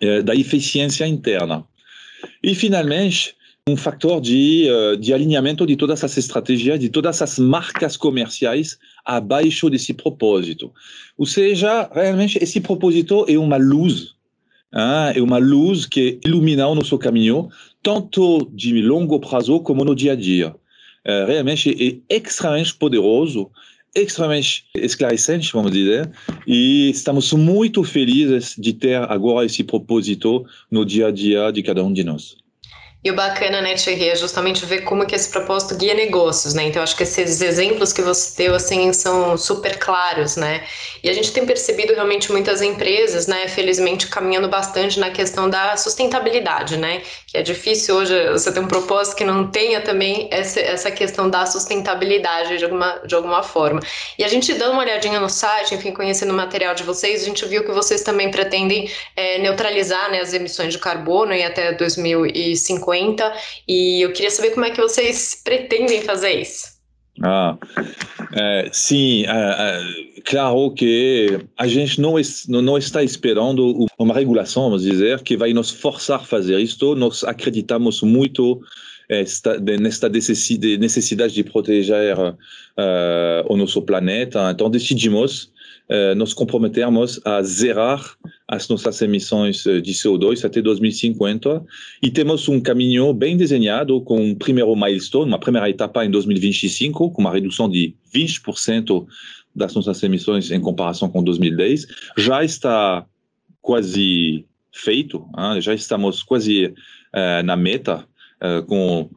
eh, 0.00 0.22
da 0.22 0.34
eficiência 0.34 1.06
interna. 1.06 1.64
E, 2.42 2.54
finalmente, 2.54 3.34
um 3.68 3.76
fator 3.76 4.20
de, 4.20 4.68
uh, 4.70 4.96
de 4.96 5.12
alinhamento 5.12 5.66
de 5.66 5.74
todas 5.74 6.04
as 6.04 6.16
estratégias, 6.16 6.78
de 6.78 6.88
todas 6.88 7.20
as 7.20 7.36
marcas 7.36 7.96
comerciais 7.96 8.78
abaixo 9.04 9.68
desse 9.68 9.92
propósito. 9.92 10.72
Ou 11.18 11.26
seja, 11.26 11.90
realmente, 11.92 12.38
esse 12.40 12.60
propósito 12.60 13.26
é 13.28 13.36
uma 13.36 13.56
luz, 13.56 14.14
hein? 14.72 15.16
é 15.16 15.20
uma 15.20 15.38
luz 15.38 15.84
que 15.84 16.20
ilumina 16.24 16.68
o 16.68 16.76
nosso 16.76 16.96
caminho, 16.96 17.48
tanto 17.82 18.48
de 18.52 18.80
longo 18.82 19.18
prazo 19.18 19.58
como 19.58 19.84
no 19.84 19.96
dia 19.96 20.12
a 20.12 20.16
dia. 20.16 20.54
Uh, 21.04 21.26
realmente 21.26 22.04
é 22.08 22.16
extremamente 22.16 22.72
poderoso, 22.72 23.50
extremamente 23.96 24.64
esclarecente, 24.76 25.52
vamos 25.52 25.72
dizer, 25.72 26.08
e 26.46 26.88
estamos 26.90 27.32
muito 27.32 27.82
felizes 27.82 28.54
de 28.56 28.72
ter 28.72 28.94
agora 29.10 29.44
esse 29.44 29.64
propósito 29.64 30.46
no 30.70 30.84
dia 30.84 31.08
a 31.08 31.10
dia 31.10 31.50
de 31.50 31.64
cada 31.64 31.82
um 31.82 31.92
de 31.92 32.04
nós. 32.04 32.45
E 33.06 33.10
o 33.12 33.14
bacana, 33.14 33.62
né, 33.62 33.74
Thierry, 33.74 34.08
é 34.08 34.16
justamente 34.16 34.66
ver 34.66 34.80
como 34.80 35.06
que 35.06 35.14
esse 35.14 35.28
propósito 35.28 35.76
guia 35.76 35.94
negócios, 35.94 36.54
né? 36.54 36.64
Então, 36.64 36.82
acho 36.82 36.96
que 36.96 37.04
esses 37.04 37.40
exemplos 37.40 37.92
que 37.92 38.02
você 38.02 38.42
deu, 38.42 38.52
assim, 38.52 38.92
são 38.92 39.38
super 39.38 39.78
claros, 39.78 40.34
né? 40.34 40.64
E 41.04 41.08
a 41.08 41.12
gente 41.12 41.30
tem 41.30 41.46
percebido 41.46 41.94
realmente 41.94 42.32
muitas 42.32 42.60
empresas, 42.60 43.28
né, 43.28 43.46
felizmente, 43.46 44.08
caminhando 44.08 44.48
bastante 44.48 44.98
na 44.98 45.08
questão 45.08 45.48
da 45.48 45.76
sustentabilidade, 45.76 46.76
né? 46.76 47.00
Que 47.28 47.38
é 47.38 47.42
difícil 47.42 47.94
hoje 47.94 48.28
você 48.32 48.50
ter 48.50 48.58
um 48.58 48.66
propósito 48.66 49.14
que 49.14 49.24
não 49.24 49.46
tenha 49.52 49.80
também 49.80 50.26
essa, 50.32 50.58
essa 50.58 50.90
questão 50.90 51.30
da 51.30 51.46
sustentabilidade 51.46 52.58
de 52.58 52.64
alguma, 52.64 53.02
de 53.06 53.14
alguma 53.14 53.40
forma. 53.44 53.78
E 54.18 54.24
a 54.24 54.28
gente 54.28 54.52
dando 54.54 54.72
uma 54.72 54.82
olhadinha 54.82 55.20
no 55.20 55.28
site, 55.28 55.76
enfim, 55.76 55.92
conhecendo 55.92 56.32
o 56.32 56.36
material 56.36 56.74
de 56.74 56.82
vocês, 56.82 57.22
a 57.22 57.24
gente 57.24 57.46
viu 57.46 57.62
que 57.62 57.70
vocês 57.70 58.02
também 58.02 58.32
pretendem 58.32 58.90
é, 59.14 59.38
neutralizar 59.38 60.10
né, 60.10 60.18
as 60.18 60.34
emissões 60.34 60.72
de 60.72 60.80
carbono 60.80 61.32
em 61.32 61.44
até 61.44 61.70
2050 61.70 62.95
e 63.68 64.02
eu 64.02 64.12
queria 64.12 64.30
saber 64.30 64.50
como 64.50 64.66
é 64.66 64.70
que 64.70 64.80
vocês 64.80 65.40
pretendem 65.44 66.02
fazer 66.02 66.40
isso. 66.40 66.76
Ah, 67.22 67.56
é, 68.34 68.68
sim, 68.72 69.24
é, 69.24 69.28
é, 69.28 70.20
claro 70.22 70.70
que 70.72 71.38
a 71.56 71.66
gente 71.66 72.00
não, 72.00 72.14
não 72.48 72.76
está 72.76 73.02
esperando 73.02 73.86
uma 73.98 74.12
regulação, 74.12 74.64
vamos 74.64 74.82
dizer, 74.82 75.22
que 75.22 75.36
vai 75.36 75.52
nos 75.52 75.70
forçar 75.70 76.20
a 76.20 76.24
fazer 76.24 76.58
isto. 76.58 76.94
Nós 76.94 77.24
acreditamos 77.24 78.02
muito 78.02 78.60
esta, 79.08 79.58
nesta 79.58 80.08
necessidade 80.08 81.32
de 81.32 81.44
proteger 81.44 82.18
uh, 82.18 82.34
o 83.48 83.56
nosso 83.56 83.80
planeta. 83.82 84.50
Então 84.50 84.68
decidimos 84.68 85.50
uh, 85.88 86.14
nos 86.16 86.34
comprometermos 86.34 87.20
a 87.24 87.42
zerar 87.42 88.16
as 88.48 88.68
nossas 88.68 89.02
emissões 89.02 89.64
de 89.64 89.92
CO2 89.92 90.44
até 90.44 90.62
2050 90.62 91.64
e 92.02 92.10
temos 92.10 92.48
um 92.48 92.60
caminho 92.60 93.12
bem 93.12 93.36
desenhado 93.36 94.00
com 94.02 94.20
um 94.20 94.34
primeiro 94.34 94.74
milestone, 94.76 95.30
uma 95.30 95.40
primeira 95.40 95.68
etapa 95.68 96.04
em 96.04 96.10
2025, 96.10 97.10
com 97.10 97.20
uma 97.20 97.32
redução 97.32 97.68
de 97.68 97.94
20% 98.14 99.04
das 99.54 99.74
nossas 99.74 100.00
emissões 100.02 100.50
em 100.50 100.60
comparação 100.60 101.08
com 101.08 101.24
2010. 101.24 101.86
Já 102.16 102.44
está 102.44 103.04
quase 103.60 104.44
feito, 104.72 105.26
hein? 105.36 105.60
já 105.60 105.74
estamos 105.74 106.22
quase 106.22 106.66
uh, 106.66 107.42
na 107.44 107.56
meta 107.56 108.06
uh, 108.40 108.64
com 108.66 109.10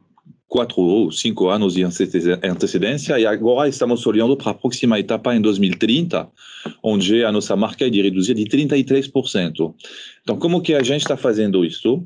quatro 0.50 0.80
ou 0.80 1.12
cinco 1.12 1.48
anos 1.48 1.74
de 1.74 1.84
antecedência 1.84 3.18
e 3.20 3.24
agora 3.24 3.68
estamos 3.68 4.04
olhando 4.04 4.36
para 4.36 4.50
a 4.50 4.54
próxima 4.54 4.98
etapa 4.98 5.32
em 5.32 5.40
2030, 5.40 6.28
onde 6.82 7.24
a 7.24 7.30
nossa 7.30 7.54
marca 7.54 7.86
é 7.86 7.88
de 7.88 8.02
reduzir 8.02 8.34
de 8.34 8.44
33%. 8.44 9.74
Então, 10.22 10.36
como 10.36 10.60
que 10.60 10.74
a 10.74 10.82
gente 10.82 11.02
está 11.02 11.16
fazendo 11.16 11.64
isso? 11.64 12.04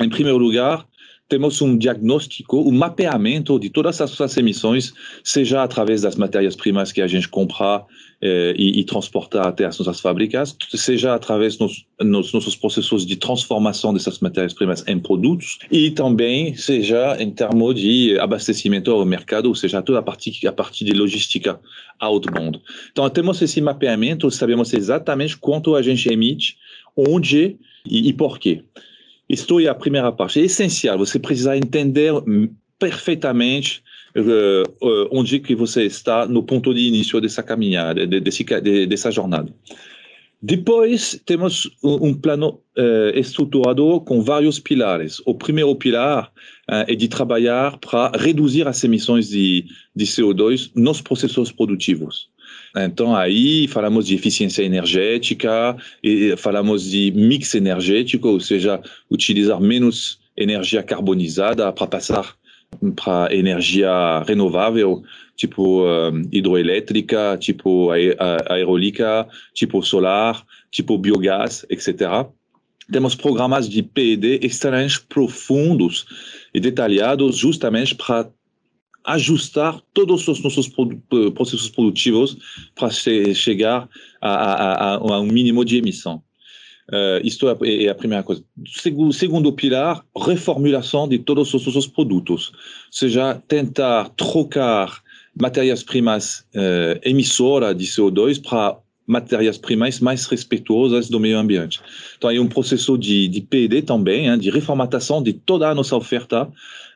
Em 0.00 0.08
primeiro 0.08 0.38
lugar, 0.38 0.86
temos 1.28 1.60
um 1.60 1.76
diagnóstico, 1.76 2.60
um 2.60 2.72
mapeamento 2.72 3.58
de 3.58 3.68
todas 3.68 4.00
as 4.00 4.10
suas 4.10 4.36
emissões, 4.36 4.92
seja 5.24 5.62
através 5.62 6.02
das 6.02 6.14
matérias-primas 6.14 6.92
que 6.92 7.02
a 7.02 7.06
gente 7.06 7.28
compra 7.28 7.84
eh, 8.22 8.54
e, 8.56 8.80
e, 8.80 8.84
transporta 8.84 9.42
até 9.42 9.64
as 9.64 9.78
nossas 9.78 10.00
fábricas, 10.00 10.56
seja 10.74 11.14
através 11.14 11.56
dos 11.56 11.84
nos, 12.00 12.32
nossos 12.32 12.54
processos 12.54 13.04
de 13.04 13.16
transformação 13.16 13.92
dessas 13.92 14.20
matérias-primas 14.20 14.84
em 14.86 14.98
produtos 14.98 15.58
e 15.70 15.90
também 15.90 16.54
seja 16.54 17.16
em 17.20 17.30
termos 17.30 17.74
de 17.74 18.18
abastecimento 18.18 18.90
ao 18.90 19.04
mercado, 19.04 19.46
ou 19.46 19.54
seja, 19.54 19.82
toda 19.82 19.98
a 19.98 20.02
parte, 20.02 20.46
a 20.46 20.52
parte 20.52 20.84
de 20.84 20.92
logística 20.92 21.60
outbound. 21.98 22.60
Então, 22.92 23.08
temos 23.10 23.42
esse 23.42 23.60
mapeamento, 23.60 24.30
sabemos 24.30 24.72
exatamente 24.72 25.36
quanto 25.36 25.74
a 25.74 25.82
gente 25.82 26.08
emite, 26.08 26.56
onde 26.96 27.56
e, 27.84 28.08
e 28.08 28.12
por 28.12 28.38
quê. 28.38 28.62
Isto 29.28 29.60
é 29.60 29.68
a 29.68 29.74
primeira 29.74 30.12
parte. 30.12 30.40
É 30.40 30.44
essencial, 30.44 30.98
você 30.98 31.18
precisa 31.18 31.56
entender 31.56 32.12
perfeitamente 32.78 33.82
uh, 34.16 35.08
onde 35.10 35.40
que 35.40 35.54
você 35.54 35.84
está 35.84 36.26
no 36.26 36.42
ponto 36.42 36.72
de 36.72 36.80
início 36.80 37.20
dessa 37.20 37.42
caminhada, 37.42 38.06
de, 38.06 38.20
desse, 38.20 38.44
de, 38.44 38.86
dessa 38.86 39.10
jornada. 39.10 39.52
Depois, 40.42 41.20
temos 41.24 41.68
um 41.82 42.12
plano 42.12 42.60
uh, 42.76 43.18
estruturado 43.18 44.00
com 44.02 44.22
vários 44.22 44.58
pilares. 44.58 45.20
O 45.24 45.34
primeiro 45.34 45.74
pilar 45.74 46.30
uh, 46.68 46.84
é 46.86 46.94
de 46.94 47.08
trabalhar 47.08 47.78
para 47.78 48.16
reduzir 48.18 48.68
as 48.68 48.82
emissões 48.84 49.28
de, 49.28 49.64
de 49.94 50.04
CO2 50.04 50.70
nos 50.74 51.00
processos 51.00 51.50
produtivos. 51.50 52.28
Então, 52.76 53.16
aí 53.16 53.66
falamos 53.68 54.06
de 54.06 54.14
eficiência 54.14 54.62
energética, 54.62 55.76
e 56.02 56.36
falamos 56.36 56.90
de 56.90 57.10
mix 57.12 57.54
energético, 57.54 58.28
ou 58.28 58.38
seja, 58.38 58.80
utilizar 59.10 59.60
menos 59.60 60.18
energia 60.36 60.82
carbonizada 60.82 61.72
para 61.72 61.86
passar 61.86 62.36
para 62.94 63.34
energia 63.34 64.22
renovável, 64.26 65.02
tipo 65.36 65.84
uh, 65.84 66.12
hidroelétrica, 66.32 67.36
tipo 67.38 67.90
aerólica, 67.90 69.26
tipo 69.54 69.82
solar, 69.82 70.44
tipo 70.70 70.98
biogás, 70.98 71.64
etc. 71.70 72.26
Temos 72.90 73.14
programas 73.14 73.68
de 73.68 73.82
PED 73.82 74.40
extremamente 74.42 75.00
profundos 75.08 76.06
e 76.54 76.60
detalhados 76.60 77.36
justamente 77.36 77.94
para 77.94 78.30
ajustar 79.04 79.80
todos 79.94 80.26
os 80.26 80.42
nossos 80.42 80.68
processos 81.34 81.70
produtivos 81.70 82.36
para 82.74 82.90
chegar 82.90 83.88
a, 84.20 84.30
a, 84.30 84.94
a, 84.96 85.20
um 85.20 85.26
mínimo 85.26 85.64
de 85.64 85.78
emissão. 85.78 86.22
Uh, 86.88 87.18
isto 87.24 87.48
é, 87.48 87.84
é 87.84 87.88
a 87.88 87.94
primeira 87.94 88.22
coisa. 88.22 88.44
Segundo, 88.68 89.12
segundo 89.12 89.52
pilar, 89.52 90.04
reformulação 90.16 91.08
de 91.08 91.18
todos 91.18 91.52
os 91.52 91.86
produtos. 91.86 92.48
Ou 92.48 92.92
seja, 92.92 93.42
tentar 93.48 94.08
trocar 94.10 95.02
matérias-primas 95.38 96.46
uh, 96.54 96.98
emissoras 97.02 97.76
de 97.76 97.84
CO2 97.84 98.40
para 98.40 98.78
matérias-primas 99.06 100.00
mais 100.00 100.26
respeituosas 100.26 101.08
do 101.08 101.20
meio 101.20 101.38
ambiente. 101.38 101.80
Então, 102.16 102.30
é 102.30 102.40
um 102.40 102.48
processo 102.48 102.98
de, 102.98 103.28
de 103.28 103.40
PD 103.40 103.82
também, 103.82 104.26
hein, 104.26 104.38
de 104.38 104.50
reformatação 104.50 105.22
de 105.22 105.32
toda 105.32 105.68
a 105.68 105.74
nossa 105.74 105.94
oferta 105.96 106.48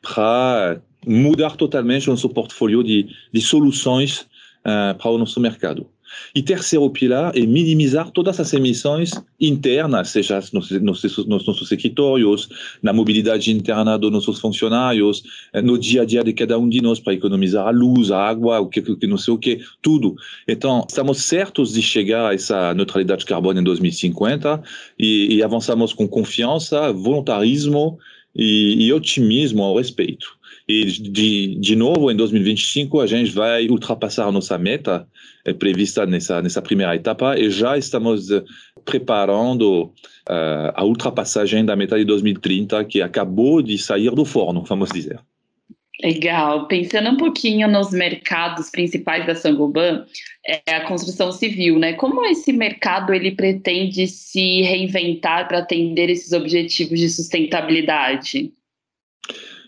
para 0.02 0.80
mudar 1.06 1.56
totalmente 1.56 2.08
o 2.08 2.12
nosso 2.12 2.28
portfólio 2.28 2.82
de, 2.82 3.08
de 3.32 3.40
soluções 3.40 4.20
uh, 4.60 4.96
para 4.98 5.10
o 5.10 5.18
nosso 5.18 5.40
mercado. 5.40 5.86
E 6.34 6.42
terceiro 6.42 6.88
pilar 6.90 7.36
é 7.36 7.40
minimizar 7.40 8.10
todas 8.10 8.38
as 8.40 8.52
emissões 8.52 9.10
internas, 9.40 10.10
seja 10.10 10.40
nos, 10.52 10.70
nos, 10.70 11.02
nos 11.02 11.46
nossos 11.46 11.70
escritórios, 11.70 12.48
na 12.82 12.92
mobilidade 12.92 13.50
interna 13.50 13.98
dos 13.98 14.10
nossos 14.10 14.40
funcionários, 14.40 15.22
eh, 15.52 15.62
no 15.62 15.78
dia 15.78 16.02
a 16.02 16.04
dia 16.04 16.22
de 16.22 16.32
cada 16.32 16.58
um 16.58 16.68
de 16.68 16.80
nós, 16.80 17.00
para 17.00 17.14
economizar 17.14 17.66
a 17.66 17.70
luz, 17.70 18.10
a 18.10 18.22
água, 18.22 18.60
o 18.60 18.68
que, 18.68 18.80
que 18.82 19.06
não 19.06 19.18
sei 19.18 19.34
o 19.34 19.38
que, 19.38 19.60
tudo. 19.82 20.14
Então, 20.46 20.84
estamos 20.88 21.18
certos 21.22 21.72
de 21.72 21.82
chegar 21.82 22.30
a 22.30 22.34
essa 22.34 22.74
neutralidade 22.74 23.20
de 23.20 23.26
carbono 23.26 23.60
em 23.60 23.64
2050 23.64 24.62
e, 24.98 25.36
e 25.36 25.42
avançamos 25.42 25.92
com 25.92 26.06
confiança, 26.08 26.92
voluntarismo 26.92 27.98
e, 28.34 28.86
e 28.86 28.92
otimismo 28.92 29.62
ao 29.62 29.76
respeito. 29.76 30.39
E, 30.70 30.84
de, 30.84 31.56
de 31.56 31.74
novo, 31.74 32.12
em 32.12 32.16
2025, 32.16 33.00
a 33.00 33.06
gente 33.06 33.32
vai 33.32 33.66
ultrapassar 33.66 34.26
a 34.26 34.32
nossa 34.32 34.56
meta 34.56 35.04
é 35.44 35.52
prevista 35.52 36.06
nessa, 36.06 36.40
nessa 36.40 36.62
primeira 36.62 36.94
etapa 36.94 37.36
e 37.36 37.50
já 37.50 37.76
estamos 37.76 38.30
eh, 38.30 38.44
preparando 38.84 39.86
uh, 40.28 40.70
a 40.74 40.84
ultrapassagem 40.84 41.64
da 41.64 41.74
meta 41.74 41.98
de 41.98 42.04
2030, 42.04 42.84
que 42.84 43.02
acabou 43.02 43.60
de 43.60 43.76
sair 43.78 44.10
do 44.12 44.24
forno, 44.24 44.62
vamos 44.62 44.90
dizer. 44.90 45.18
Legal. 46.04 46.68
Pensando 46.68 47.10
um 47.10 47.16
pouquinho 47.16 47.66
nos 47.66 47.90
mercados 47.90 48.70
principais 48.70 49.26
da 49.26 49.34
Sangoban, 49.34 50.04
é 50.46 50.76
a 50.76 50.84
construção 50.86 51.32
civil, 51.32 51.80
né? 51.80 51.94
Como 51.94 52.24
esse 52.26 52.52
mercado 52.52 53.12
ele 53.12 53.32
pretende 53.32 54.06
se 54.06 54.62
reinventar 54.62 55.48
para 55.48 55.58
atender 55.58 56.08
esses 56.10 56.32
objetivos 56.32 57.00
de 57.00 57.08
sustentabilidade? 57.08 58.52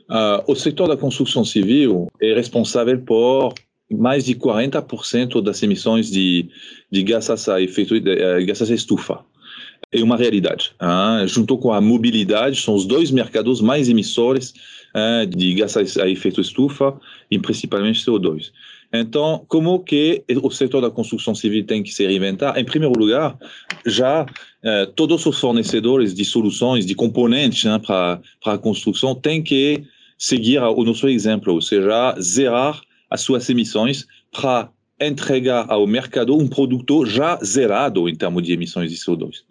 Uh, 0.09 0.43
o 0.47 0.55
setor 0.55 0.89
da 0.89 0.97
construção 0.97 1.45
civil 1.45 2.09
é 2.21 2.35
responsável 2.35 3.01
por 3.01 3.55
mais 3.91 4.25
de 4.25 4.35
40% 4.35 5.43
das 5.43 5.63
emissões 5.63 6.11
de, 6.11 6.49
de 6.91 7.03
gases 7.03 7.49
a 7.49 7.61
efeito 7.61 7.99
de, 8.01 8.11
uh, 8.11 8.47
gases 8.47 8.71
a 8.71 8.75
estufa. 8.75 9.21
É 9.91 10.03
uma 10.03 10.17
realidade. 10.17 10.75
Uh, 10.81 11.27
junto 11.27 11.59
com 11.59 11.73
a 11.73 11.81
mobilidade, 11.81 12.61
são 12.61 12.75
os 12.75 12.87
dois 12.87 13.11
mercados 13.11 13.61
mais 13.61 13.89
emissores 13.89 14.55
uh, 14.95 15.27
de 15.27 15.55
gases 15.55 15.97
a 15.97 16.09
efeito 16.09 16.41
estufa 16.41 16.99
e 17.31 17.39
principalmente 17.39 18.05
CO2. 18.05 18.53
Então, 18.93 19.45
como 19.49 19.81
que 19.81 20.23
o 20.43 20.51
setor 20.51 20.83
da 20.83 20.91
construção 20.91 21.35
civil 21.35 21.65
tem 21.65 21.83
que 21.83 21.93
se 21.93 22.07
reinventar? 22.07 22.59
Em 22.59 22.65
primeiro 22.65 22.93
lugar, 22.99 23.39
já 23.87 24.27
eh, 24.63 24.87
todos 24.95 25.25
os 25.25 25.41
fornecedores 25.41 26.15
de 26.15 26.27
soluções, 26.27 26.85
de 26.85 26.95
componentes 26.95 27.65
né, 27.65 27.79
para 27.79 28.21
a 28.45 28.59
construção, 28.59 29.15
têm 29.15 29.43
que 29.43 29.83
seguir 30.19 30.59
o 30.59 30.85
nosso 30.85 31.09
exemplo, 31.09 31.55
ou 31.55 31.63
seja, 31.63 32.15
zerar 32.21 32.83
as 33.09 33.23
suas 33.23 33.49
emissões 33.49 34.07
para 34.31 34.71
entregar 35.01 35.67
ao 35.71 35.87
mercado 35.87 36.37
um 36.37 36.47
produto 36.47 37.07
já 37.07 37.37
zerado 37.43 38.09
em 38.09 38.15
termos 38.15 38.43
de 38.43 38.53
emissões 38.53 38.91
de 38.91 38.99
CO2. 38.99 39.43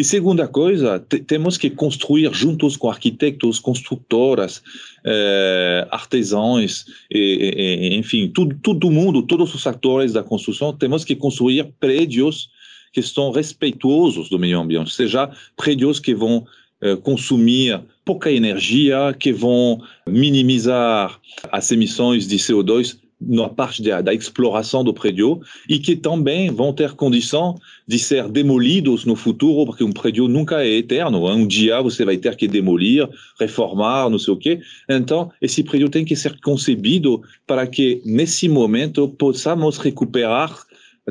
E 0.00 0.04
segunda 0.04 0.48
coisa, 0.48 0.98
temos 1.26 1.58
que 1.58 1.68
construir 1.68 2.32
juntos 2.32 2.74
com 2.74 2.88
arquitetos, 2.88 3.58
construtoras, 3.60 4.62
eh, 5.04 5.86
artesãos, 5.90 6.86
e, 7.10 7.90
e, 7.92 7.96
enfim, 7.98 8.30
tudo, 8.32 8.56
todo 8.62 8.90
mundo, 8.90 9.20
todos 9.20 9.54
os 9.54 9.66
atores 9.66 10.14
da 10.14 10.22
construção, 10.22 10.74
temos 10.74 11.04
que 11.04 11.14
construir 11.14 11.70
prédios 11.78 12.48
que 12.94 13.00
estão 13.00 13.30
respeitosos 13.30 14.30
do 14.30 14.38
meio 14.38 14.58
ambiente, 14.58 14.90
seja, 14.90 15.30
prédios 15.54 16.00
que 16.00 16.14
vão 16.14 16.46
eh, 16.80 16.96
consumir 16.96 17.78
pouca 18.02 18.32
energia, 18.32 19.14
que 19.18 19.34
vão 19.34 19.82
minimizar 20.06 21.20
as 21.52 21.70
emissões 21.70 22.26
de 22.26 22.38
CO2 22.38 22.96
na 23.20 23.48
parte 23.48 23.82
da, 23.82 24.00
da, 24.00 24.14
exploração 24.14 24.82
do 24.82 24.94
prédio 24.94 25.40
e 25.68 25.78
que 25.78 25.94
também 25.94 26.50
vão 26.50 26.72
ter 26.72 26.92
condição 26.92 27.60
de 27.86 27.98
ser 27.98 28.28
demolidos 28.28 29.04
no 29.04 29.14
futuro, 29.14 29.66
porque 29.66 29.84
um 29.84 29.92
prédio 29.92 30.26
nunca 30.26 30.62
é 30.62 30.68
eterno. 30.68 31.28
Um 31.30 31.46
dia 31.46 31.82
você 31.82 32.04
vai 32.04 32.16
ter 32.16 32.34
que 32.36 32.48
demolir, 32.48 33.08
reformar, 33.38 34.08
não 34.08 34.18
sei 34.18 34.32
o 34.32 34.36
quê. 34.36 34.60
Então, 34.88 35.30
esse 35.40 35.62
prédio 35.62 35.90
tem 35.90 36.04
que 36.04 36.16
ser 36.16 36.40
concebido 36.40 37.22
para 37.46 37.66
que, 37.66 38.00
nesse 38.04 38.48
momento, 38.48 39.08
possamos 39.08 39.76
recuperar 39.76 40.56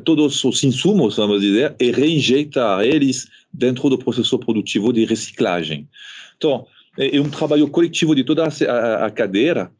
todos 0.03 0.43
os 0.43 0.63
insumos, 0.63 1.17
vamos 1.17 1.41
dizer, 1.41 1.75
e 1.79 1.91
reinjetar 1.91 2.81
eles 2.81 3.27
dentro 3.53 3.89
do 3.89 3.97
processo 3.97 4.37
produtivo 4.39 4.93
de 4.93 5.05
reciclagem. 5.05 5.87
Então, 6.37 6.65
é 6.97 7.19
um 7.19 7.29
trabalho 7.29 7.67
coletivo 7.69 8.15
de 8.15 8.23
toda 8.23 8.45
a 8.45 9.09
cadeira. 9.09 9.71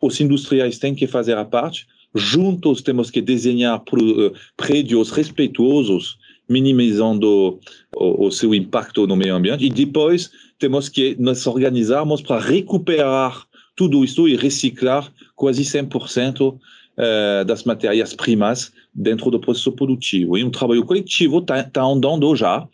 Os 0.00 0.20
industriais 0.20 0.78
têm 0.78 0.94
que 0.94 1.06
fazer 1.06 1.36
a 1.36 1.44
parte. 1.44 1.86
Juntos 2.14 2.82
temos 2.82 3.10
que 3.10 3.20
desenhar 3.20 3.80
eh, 3.80 4.32
prédios 4.56 5.10
respeitosos, 5.10 6.18
minimizando 6.48 7.58
o, 7.96 8.26
o 8.26 8.30
seu 8.30 8.54
impacto 8.54 9.06
no 9.06 9.16
meio 9.16 9.34
ambiente. 9.34 9.64
E 9.64 9.70
depois 9.70 10.30
temos 10.58 10.88
que 10.88 11.16
nos 11.18 11.46
organizarmos 11.46 12.20
para 12.20 12.40
recuperar 12.40 13.46
tudo 13.74 14.04
isso 14.04 14.28
e 14.28 14.36
reciclar 14.36 15.10
quase 15.34 15.62
100% 15.62 16.58
eh, 16.94 17.44
das 17.44 17.64
matérias-primas 17.64 18.70
dentro 18.94 19.30
do 19.30 19.40
processo 19.40 19.72
produtivo. 19.72 20.36
E 20.36 20.44
um 20.44 20.50
trabalho 20.50 20.84
coletivo 20.84 21.38
está 21.38 21.62
tá 21.64 21.82
andando 21.82 22.36
já, 22.36 22.68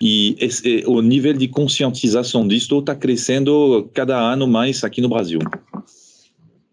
e 0.00 0.36
esse, 0.38 0.84
o 0.86 1.02
nível 1.02 1.32
de 1.32 1.48
conscientização 1.48 2.46
disso 2.46 2.78
está 2.78 2.94
crescendo 2.94 3.90
cada 3.92 4.16
ano 4.16 4.46
mais 4.46 4.84
aqui 4.84 5.00
no 5.00 5.08
Brasil. 5.08 5.40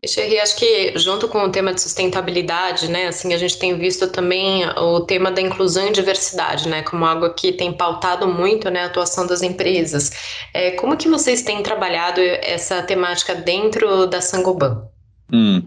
Xerri, 0.04 0.40
acho 0.40 0.58
que 0.58 0.98
junto 0.98 1.28
com 1.28 1.44
o 1.44 1.52
tema 1.52 1.76
de 1.76 1.80
sustentabilidade, 1.80 2.90
né, 2.90 3.08
assim, 3.08 3.36
a 3.36 3.38
gente 3.38 3.60
tem 3.60 3.78
visto 3.78 4.08
também 4.08 4.66
o 4.70 5.02
tema 5.02 5.32
da 5.32 5.40
inclusão 5.40 5.88
e 5.88 5.92
diversidade, 5.92 6.68
né, 6.68 6.82
como 6.82 7.06
algo 7.06 7.32
que 7.36 7.52
tem 7.52 7.72
pautado 7.72 8.28
muito, 8.28 8.68
né, 8.72 8.80
a 8.80 8.86
atuação 8.88 9.28
das 9.28 9.44
empresas. 9.44 10.12
É, 10.56 10.72
como 10.72 10.98
que 10.98 11.08
vocês 11.08 11.44
têm 11.44 11.62
trabalhado 11.62 12.20
essa 12.20 12.82
temática 12.82 13.36
dentro 13.36 14.08
da 14.08 14.22
Sangoban? 14.22 14.88
Hum, 15.32 15.62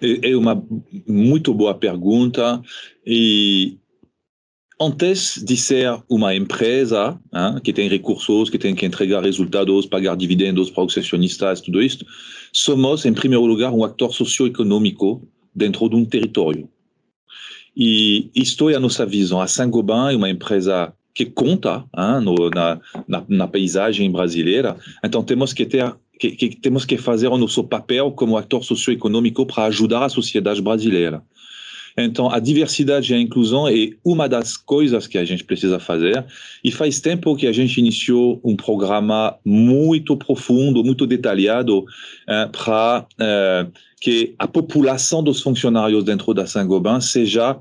é, 0.00 0.30
é 0.30 0.36
uma 0.36 0.64
muito 1.06 1.52
boa 1.52 1.74
pergunta 1.74 2.62
e 3.04 3.76
antes 4.80 5.42
de 5.44 5.54
ser 5.54 6.02
uma 6.08 6.34
empresa 6.34 7.18
hein, 7.34 7.60
que 7.62 7.74
tem 7.74 7.90
recursos, 7.90 8.48
que 8.48 8.58
tem 8.58 8.74
que 8.74 8.86
entregar 8.86 9.22
resultados, 9.22 9.84
pagar 9.84 10.16
dividendos 10.16 10.70
para 10.70 10.84
os 10.84 10.96
acionistas, 10.96 11.60
tudo 11.60 11.82
isso, 11.82 12.06
somos, 12.56 13.04
em 13.04 13.12
primeiro 13.12 13.44
lugar, 13.44 13.70
um 13.70 13.84
ator 13.84 14.14
socioeconômico 14.14 15.28
dentro 15.54 15.90
de 15.90 15.94
um 15.94 16.06
território. 16.06 16.66
E 17.76 18.30
isto 18.34 18.70
é 18.70 18.74
a 18.74 18.80
nossa. 18.80 19.04
A 19.04 19.46
Saint-Gobain 19.46 20.14
é 20.14 20.16
uma 20.16 20.30
empresa 20.30 20.90
que 21.12 21.26
conta 21.26 21.84
hein, 21.94 22.22
no, 22.22 22.48
na, 22.48 22.80
na, 23.06 23.24
na 23.28 23.46
paisagem 23.46 24.10
brasileira, 24.10 24.74
então 25.04 25.22
temos 25.22 25.52
que 25.52 25.66
ter 25.66 25.94
que, 26.18 26.30
que, 26.30 26.56
temos 26.56 26.86
que 26.86 26.96
fazer 26.96 27.28
o 27.28 27.36
nosso 27.36 27.62
papel 27.62 28.10
como 28.10 28.38
ator 28.38 28.64
socioeconômico 28.64 29.44
para 29.44 29.64
ajudar 29.64 30.06
a 30.06 30.08
sociedade 30.08 30.62
brasileira. 30.62 31.22
Então, 31.96 32.30
a 32.30 32.38
diversidade 32.38 33.12
e 33.12 33.16
a 33.16 33.20
inclusão 33.20 33.66
é 33.66 33.90
uma 34.04 34.28
das 34.28 34.56
coisas 34.56 35.06
que 35.06 35.16
a 35.16 35.24
gente 35.24 35.42
precisa 35.42 35.78
fazer. 35.78 36.24
E 36.62 36.70
faz 36.70 37.00
tempo 37.00 37.34
que 37.34 37.46
a 37.46 37.52
gente 37.52 37.78
iniciou 37.78 38.38
um 38.44 38.54
programa 38.54 39.34
muito 39.44 40.16
profundo, 40.16 40.84
muito 40.84 41.06
detalhado, 41.06 41.84
eh, 42.28 42.48
para 42.52 43.06
eh, 43.18 43.66
que 43.98 44.34
a 44.38 44.46
população 44.46 45.22
dos 45.22 45.40
funcionários 45.40 46.04
dentro 46.04 46.34
da 46.34 46.46
Saint-Gobain 46.46 47.00
seja 47.00 47.56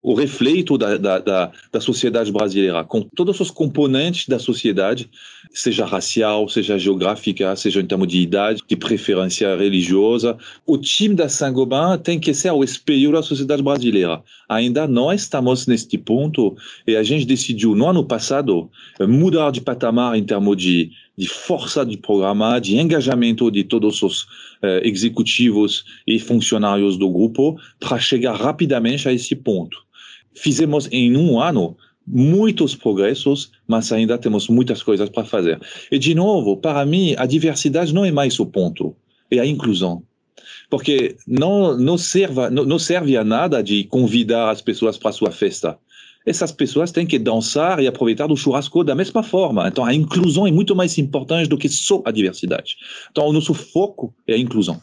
o 0.00 0.14
refleito 0.14 0.78
da, 0.78 0.96
da, 0.96 1.18
da, 1.18 1.52
da, 1.72 1.80
sociedade 1.80 2.30
brasileira, 2.30 2.84
com 2.84 3.02
todos 3.02 3.40
os 3.40 3.50
componentes 3.50 4.28
da 4.28 4.38
sociedade, 4.38 5.10
seja 5.50 5.84
racial, 5.84 6.48
seja 6.48 6.78
geográfica, 6.78 7.54
seja 7.56 7.80
em 7.80 7.86
termos 7.86 8.06
de 8.06 8.20
idade, 8.20 8.62
de 8.66 8.76
preferência 8.76 9.56
religiosa. 9.56 10.38
O 10.64 10.78
time 10.78 11.16
da 11.16 11.28
Saint-Gobain 11.28 11.98
tem 11.98 12.20
que 12.20 12.32
ser 12.32 12.52
o 12.52 12.62
espelho 12.62 13.10
da 13.10 13.22
sociedade 13.22 13.62
brasileira. 13.62 14.22
Ainda 14.48 14.86
não 14.86 15.12
estamos 15.12 15.66
neste 15.66 15.98
ponto 15.98 16.56
e 16.86 16.94
a 16.94 17.02
gente 17.02 17.26
decidiu, 17.26 17.74
no 17.74 17.88
ano 17.88 18.04
passado, 18.04 18.70
mudar 19.00 19.50
de 19.50 19.60
patamar 19.60 20.16
em 20.16 20.24
termos 20.24 20.56
de, 20.56 20.92
de 21.16 21.28
força 21.28 21.84
de 21.84 21.96
programa, 21.96 22.60
de 22.60 22.76
engajamento 22.76 23.50
de 23.50 23.64
todos 23.64 24.00
os 24.02 24.22
uh, 24.22 24.80
executivos 24.84 25.84
e 26.06 26.20
funcionários 26.20 26.96
do 26.96 27.10
grupo 27.10 27.58
para 27.80 27.98
chegar 27.98 28.36
rapidamente 28.36 29.08
a 29.08 29.12
esse 29.12 29.34
ponto. 29.34 29.87
Fizemos 30.34 30.88
em 30.90 31.16
um 31.16 31.40
ano 31.40 31.76
muitos 32.06 32.74
progressos, 32.74 33.50
mas 33.66 33.92
ainda 33.92 34.16
temos 34.16 34.48
muitas 34.48 34.82
coisas 34.82 35.08
para 35.10 35.24
fazer. 35.24 35.60
E, 35.90 35.98
de 35.98 36.14
novo, 36.14 36.56
para 36.56 36.84
mim, 36.86 37.14
a 37.18 37.26
diversidade 37.26 37.92
não 37.92 38.04
é 38.04 38.10
mais 38.10 38.38
o 38.40 38.46
ponto, 38.46 38.96
é 39.30 39.38
a 39.38 39.46
inclusão. 39.46 40.02
Porque 40.70 41.16
não, 41.26 41.76
não, 41.76 41.98
serve, 41.98 42.50
não, 42.50 42.64
não 42.64 42.78
serve 42.78 43.16
a 43.16 43.24
nada 43.24 43.62
de 43.62 43.84
convidar 43.84 44.50
as 44.50 44.60
pessoas 44.60 44.96
para 44.98 45.12
sua 45.12 45.30
festa. 45.30 45.78
Essas 46.26 46.52
pessoas 46.52 46.92
têm 46.92 47.06
que 47.06 47.18
dançar 47.18 47.80
e 47.80 47.86
aproveitar 47.86 48.26
do 48.26 48.36
churrasco 48.36 48.84
da 48.84 48.94
mesma 48.94 49.22
forma. 49.22 49.66
Então, 49.66 49.84
a 49.84 49.94
inclusão 49.94 50.46
é 50.46 50.52
muito 50.52 50.76
mais 50.76 50.98
importante 50.98 51.48
do 51.48 51.56
que 51.56 51.68
só 51.68 52.02
a 52.04 52.10
diversidade. 52.10 52.76
Então, 53.10 53.26
o 53.26 53.32
nosso 53.32 53.54
foco 53.54 54.14
é 54.26 54.34
a 54.34 54.38
inclusão. 54.38 54.78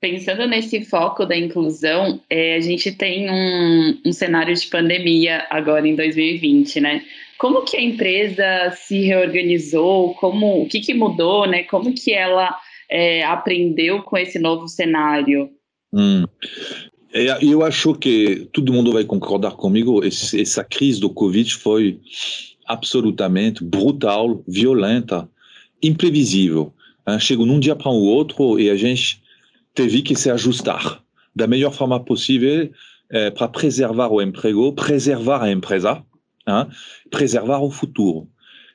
Pensando 0.00 0.46
nesse 0.46 0.82
foco 0.82 1.26
da 1.26 1.36
inclusão, 1.36 2.20
é, 2.30 2.56
a 2.56 2.60
gente 2.60 2.90
tem 2.90 3.30
um, 3.30 4.00
um 4.06 4.12
cenário 4.12 4.54
de 4.54 4.66
pandemia 4.66 5.46
agora 5.50 5.86
em 5.86 5.94
2020, 5.94 6.80
né? 6.80 7.04
Como 7.38 7.66
que 7.66 7.76
a 7.76 7.82
empresa 7.82 8.70
se 8.70 9.02
reorganizou? 9.02 10.14
Como, 10.14 10.62
o 10.62 10.66
que, 10.66 10.80
que 10.80 10.94
mudou, 10.94 11.46
né? 11.46 11.64
Como 11.64 11.92
que 11.92 12.14
ela 12.14 12.58
é, 12.88 13.22
aprendeu 13.24 14.02
com 14.02 14.16
esse 14.16 14.38
novo 14.38 14.68
cenário? 14.68 15.50
Hum. 15.92 16.24
É, 17.12 17.44
eu 17.44 17.62
acho 17.62 17.94
que 17.94 18.48
todo 18.54 18.72
mundo 18.72 18.94
vai 18.94 19.04
concordar 19.04 19.52
comigo. 19.52 20.02
Essa 20.02 20.64
crise 20.64 20.98
do 20.98 21.10
Covid 21.10 21.54
foi 21.56 22.00
absolutamente 22.66 23.62
brutal, 23.62 24.42
violenta, 24.48 25.28
imprevisível. 25.82 26.72
Chegou 27.18 27.44
num 27.44 27.60
dia 27.60 27.76
para 27.76 27.90
o 27.90 28.02
outro 28.02 28.58
e 28.58 28.70
a 28.70 28.76
gente 28.76 29.19
teve 29.74 30.02
que 30.02 30.14
se 30.14 30.30
ajustar 30.30 31.02
da 31.34 31.46
melhor 31.46 31.72
forma 31.72 31.98
possível 32.00 32.70
é, 33.10 33.30
para 33.30 33.48
preservar 33.48 34.08
o 34.08 34.22
emprego, 34.22 34.72
preservar 34.72 35.42
a 35.42 35.50
empresa, 35.50 36.02
hein, 36.46 36.66
preservar 37.10 37.60
o 37.60 37.70
futuro. 37.70 38.28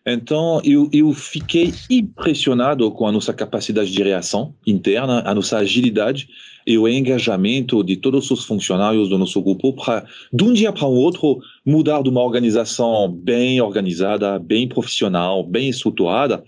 Então, 0.07 0.61
eu, 0.63 0.87
eu 0.93 1.11
fiquei 1.13 1.73
impressionado 1.89 2.91
com 2.91 3.07
a 3.07 3.11
nossa 3.11 3.33
capacidade 3.33 3.91
de 3.91 4.03
reação 4.03 4.53
interna, 4.67 5.23
a 5.25 5.33
nossa 5.33 5.57
agilidade 5.57 6.29
e 6.67 6.77
o 6.77 6.87
engajamento 6.87 7.83
de 7.83 7.95
todos 7.97 8.29
os 8.29 8.45
funcionários 8.45 9.09
do 9.09 9.17
nosso 9.17 9.41
grupo 9.41 9.73
para, 9.73 10.05
de 10.31 10.43
um 10.43 10.53
dia 10.53 10.71
para 10.71 10.85
o 10.85 10.93
outro, 10.93 11.39
mudar 11.65 12.03
de 12.03 12.09
uma 12.09 12.21
organização 12.21 13.11
bem 13.11 13.59
organizada, 13.59 14.37
bem 14.37 14.67
profissional, 14.67 15.43
bem 15.43 15.69
estruturada, 15.69 16.43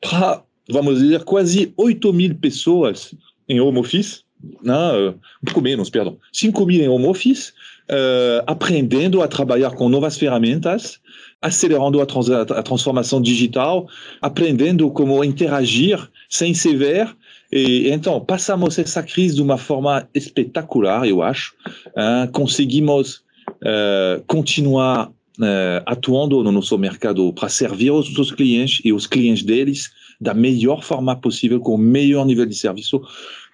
para, 0.00 0.42
vamos 0.70 0.98
dizer, 0.98 1.24
quase 1.24 1.74
8 1.76 2.10
mil 2.10 2.34
pessoas 2.36 3.14
em 3.48 3.60
home 3.60 3.78
office, 3.78 4.22
não, 4.62 5.10
um 5.10 5.44
pouco 5.44 5.60
menos, 5.60 5.90
perdão, 5.90 6.16
5 6.32 6.66
mil 6.66 6.80
em 6.80 6.88
home 6.88 7.06
office, 7.06 7.52
uh, 7.90 8.44
aprendendo 8.46 9.22
a 9.22 9.28
trabalhar 9.28 9.70
com 9.72 9.88
novas 9.88 10.16
ferramentas, 10.16 11.00
acelerando 11.42 12.00
a, 12.00 12.06
trans 12.06 12.30
a, 12.30 12.62
transformação 12.62 13.20
digital, 13.20 13.88
aprendendo 14.20 14.90
como 14.90 15.24
interagir 15.24 15.98
sem 16.28 16.54
se 16.54 16.76
ver. 16.76 17.14
E, 17.50 17.90
então, 17.90 18.20
passamos 18.20 18.78
essa 18.78 19.02
crise 19.02 19.36
de 19.36 19.42
uma 19.42 19.58
forma 19.58 20.08
espetacular, 20.14 21.06
eu 21.08 21.22
acho. 21.22 21.54
Uh, 21.88 22.30
conseguimos 22.30 23.22
uh, 23.48 24.22
continuar 24.26 25.08
uh, 25.08 25.82
atuando 25.86 26.42
no 26.44 26.52
nosso 26.52 26.76
mercado 26.76 27.32
para 27.32 27.48
servir 27.48 27.90
os 27.90 28.08
nossos 28.10 28.32
clientes 28.32 28.80
e 28.84 28.92
os 28.92 29.06
clientes 29.06 29.42
deles 29.42 29.90
da 30.20 30.34
melhor 30.34 30.82
forma 30.82 31.14
possível, 31.16 31.60
com 31.60 31.74
o 31.74 31.78
melhor 31.78 32.26
nível 32.26 32.46
de 32.46 32.54
serviço 32.54 33.00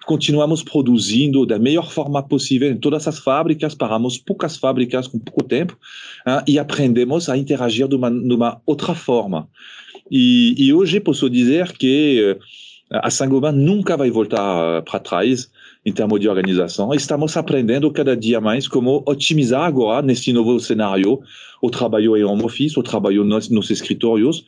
continuamos 0.05 0.63
produzindo 0.63 1.45
da 1.45 1.59
melhor 1.59 1.91
forma 1.91 2.23
possível 2.23 2.71
em 2.71 2.77
todas 2.77 3.07
as 3.07 3.19
fábricas, 3.19 3.75
paramos 3.75 4.17
poucas 4.17 4.55
fábricas 4.55 5.07
com 5.07 5.19
pouco 5.19 5.43
tempo 5.43 5.77
hein, 6.25 6.41
e 6.47 6.59
aprendemos 6.59 7.27
a 7.27 7.37
interagir 7.37 7.87
de 7.87 7.95
uma, 7.95 8.09
de 8.09 8.33
uma 8.33 8.61
outra 8.65 8.93
forma. 8.93 9.49
E, 10.09 10.53
e, 10.57 10.73
hoje 10.73 10.99
posso 10.99 11.29
dizer 11.29 11.71
que 11.71 12.37
eh, 12.91 12.99
a 13.01 13.09
Saint-Gobain 13.09 13.55
nunca 13.55 13.97
vai 13.97 14.11
voltar 14.11 14.83
para 14.83 14.99
trás 14.99 15.49
em 15.83 15.91
termos 15.91 16.19
de 16.19 16.29
organização. 16.29 16.93
Estamos 16.93 17.35
aprendendo 17.35 17.89
cada 17.91 18.15
dia 18.15 18.39
mais 18.39 18.67
como 18.67 19.03
otimizar 19.07 19.63
agora, 19.63 20.05
nesse 20.05 20.31
novo 20.31 20.59
cenário, 20.59 21.19
o 21.59 21.71
trabalho 21.71 22.15
em 22.15 22.23
home 22.23 22.43
office, 22.43 22.77
o 22.77 22.83
trabalho 22.83 23.23
nos, 23.23 23.49
nos 23.49 23.71
escritórios, 23.71 24.45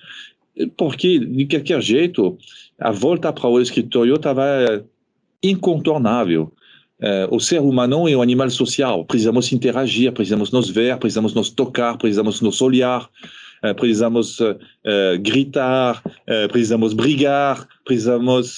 porque, 0.75 1.19
de 1.19 1.45
qualquer 1.45 1.81
jeito, 1.81 2.37
a 2.79 2.91
volta 2.91 3.31
para 3.31 3.47
o 3.47 3.61
escritório 3.61 4.15
estava 4.15 4.83
incontornável. 5.43 6.51
Uh, 6.99 7.35
o 7.35 7.39
ser 7.39 7.59
humano 7.59 8.07
é 8.07 8.17
um 8.17 8.21
animal 8.21 8.49
social. 8.49 9.05
Precisamos 9.05 9.51
interagir, 9.51 10.11
precisamos 10.11 10.51
nos 10.51 10.69
ver, 10.69 10.97
precisamos 10.97 11.33
nos 11.33 11.49
tocar, 11.51 11.97
precisamos 11.97 12.41
nos 12.41 12.59
olhar, 12.59 13.07
uh, 13.63 13.75
precisamos 13.75 14.39
uh, 14.39 14.57
gritar, 15.19 16.01
precisamos 16.51 16.93
brigar, 16.93 17.67
precisamos 17.85 18.57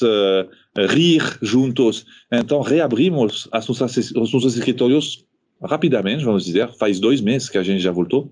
rir 0.90 1.22
juntos. 1.42 2.06
Então, 2.32 2.62
reabrimos 2.62 3.50
os 3.54 3.82
nossos 4.34 4.56
escritórios 4.56 5.26
rapidamente, 5.62 6.24
vamos 6.24 6.46
dizer. 6.46 6.70
Faz 6.80 7.00
dois 7.00 7.20
meses 7.20 7.50
que 7.50 7.58
a 7.58 7.64
gente 7.64 7.82
já 7.82 7.92
voltou 7.92 8.32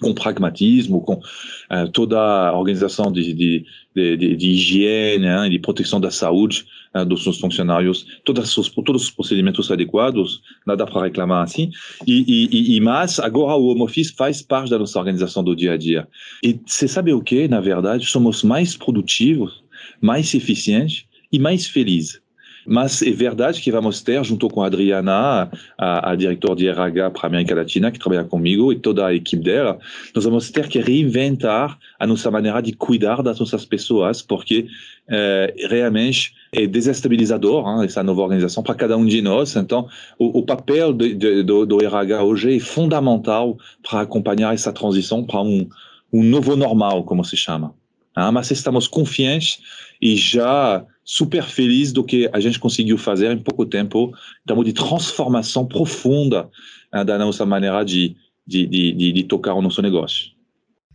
com 0.00 0.12
pragmatismo, 0.12 1.00
com 1.00 1.14
uh, 1.14 1.88
toda 1.92 2.18
a 2.18 2.58
organização 2.58 3.12
de, 3.12 3.32
de, 3.32 3.64
de, 3.94 4.36
de 4.36 4.50
higiene, 4.50 5.26
hein, 5.26 5.50
de 5.50 5.58
proteção 5.58 6.00
da 6.00 6.10
saúde 6.10 6.66
uh, 6.94 7.04
dos 7.04 7.22
seus 7.22 7.38
funcionários, 7.38 8.06
todos 8.24 8.56
os, 8.56 8.68
todos 8.68 9.04
os 9.04 9.10
procedimentos 9.10 9.70
adequados, 9.70 10.42
nada 10.66 10.84
para 10.86 11.04
reclamar 11.04 11.44
assim. 11.44 11.70
E, 12.06 12.24
e, 12.26 12.76
e, 12.76 12.80
mas 12.80 13.18
agora 13.20 13.56
o 13.56 13.68
home 13.68 13.82
office 13.82 14.10
faz 14.10 14.42
parte 14.42 14.70
da 14.70 14.78
nossa 14.78 14.98
organização 14.98 15.44
do 15.44 15.54
dia 15.54 15.72
a 15.72 15.76
dia. 15.76 16.08
E 16.42 16.58
você 16.66 16.88
sabe 16.88 17.12
o 17.12 17.22
que? 17.22 17.46
Na 17.46 17.60
verdade, 17.60 18.06
somos 18.06 18.42
mais 18.42 18.76
produtivos, 18.76 19.62
mais 20.00 20.34
eficientes 20.34 21.04
e 21.30 21.38
mais 21.38 21.66
felizes. 21.66 22.23
Mas 22.66 23.02
é 23.02 23.10
verdade 23.10 23.60
que 23.60 23.70
vamos 23.70 24.02
ter, 24.02 24.22
junto 24.24 24.48
com 24.48 24.62
a 24.62 24.66
Adriana, 24.66 25.50
a, 25.76 26.10
a 26.10 26.14
diretora 26.14 26.56
de 26.56 26.68
RH 26.68 27.10
para 27.10 27.22
a 27.22 27.26
América 27.26 27.54
Latina, 27.54 27.90
que 27.90 27.98
trabalha 27.98 28.24
comigo, 28.24 28.72
e 28.72 28.76
toda 28.76 29.06
a 29.06 29.14
equipe 29.14 29.42
dela, 29.42 29.78
nós 30.14 30.24
vamos 30.24 30.50
ter 30.50 30.68
que 30.68 30.80
reinventar 30.80 31.78
a 31.98 32.06
nossa 32.06 32.30
maneira 32.30 32.60
de 32.60 32.72
cuidar 32.72 33.22
das 33.22 33.38
nossas 33.38 33.64
pessoas, 33.64 34.22
porque 34.22 34.66
é, 35.08 35.54
realmente 35.68 36.32
é 36.52 36.66
desestabilizador 36.66 37.66
hein, 37.68 37.84
essa 37.84 38.02
nova 38.02 38.22
organização 38.22 38.62
para 38.62 38.74
cada 38.74 38.96
um 38.96 39.04
de 39.04 39.20
nós. 39.20 39.54
Então, 39.56 39.88
o, 40.18 40.38
o 40.38 40.42
papel 40.42 40.92
de, 40.92 41.14
de, 41.14 41.42
do, 41.42 41.66
do 41.66 41.84
RH 41.84 42.22
hoje 42.22 42.56
é 42.56 42.60
fundamental 42.60 43.58
para 43.82 44.00
acompanhar 44.00 44.54
essa 44.54 44.72
transição 44.72 45.24
para 45.24 45.40
um, 45.42 45.68
um 46.12 46.22
novo 46.22 46.56
normal, 46.56 47.04
como 47.04 47.24
se 47.24 47.36
chama. 47.36 47.74
Hein? 48.16 48.30
Mas 48.32 48.50
estamos 48.50 48.88
confiantes 48.88 49.60
e 50.00 50.16
já 50.16 50.84
super 51.04 51.42
feliz 51.44 51.92
do 51.92 52.02
que 52.02 52.28
a 52.32 52.40
gente 52.40 52.58
conseguiu 52.58 52.96
fazer 52.96 53.30
em 53.30 53.38
pouco 53.38 53.66
tempo, 53.66 54.12
em 54.42 54.46
termos 54.46 54.64
de 54.64 54.72
transformação 54.72 55.66
profunda 55.66 56.48
uh, 56.94 57.04
da 57.04 57.18
nossa 57.18 57.44
maneira 57.44 57.84
de, 57.84 58.16
de, 58.46 58.66
de, 58.66 59.12
de, 59.12 59.22
tocar 59.24 59.54
o 59.54 59.62
nosso 59.62 59.82
negócio. 59.82 60.32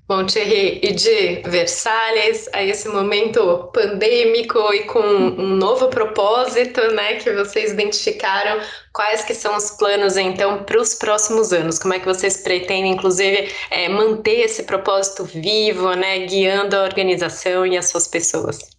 Bom, 0.08 0.26
Thierry, 0.26 0.80
e 0.82 0.92
de 0.92 1.48
Versalhes 1.48 2.50
a 2.52 2.64
esse 2.64 2.90
momento 2.90 3.70
pandêmico 3.72 4.58
e 4.74 4.86
com 4.86 5.00
um 5.00 5.56
novo 5.56 5.88
propósito, 5.90 6.82
né, 6.94 7.18
que 7.18 7.32
vocês 7.32 7.74
identificaram, 7.74 8.60
quais 8.92 9.24
que 9.24 9.36
são 9.36 9.56
os 9.56 9.70
planos, 9.70 10.18
então, 10.18 10.64
para 10.64 10.82
os 10.82 10.96
próximos 10.96 11.54
anos? 11.54 11.78
Como 11.78 11.94
é 11.94 12.00
que 12.00 12.08
vocês 12.08 12.38
pretendem, 12.38 12.94
inclusive, 12.94 13.52
é, 13.70 13.88
manter 13.88 14.46
esse 14.46 14.64
propósito 14.64 15.26
vivo, 15.26 15.94
né, 15.94 16.26
guiando 16.26 16.76
a 16.76 16.86
organização 16.86 17.64
e 17.64 17.78
as 17.78 17.88
suas 17.88 18.08
pessoas? 18.08 18.79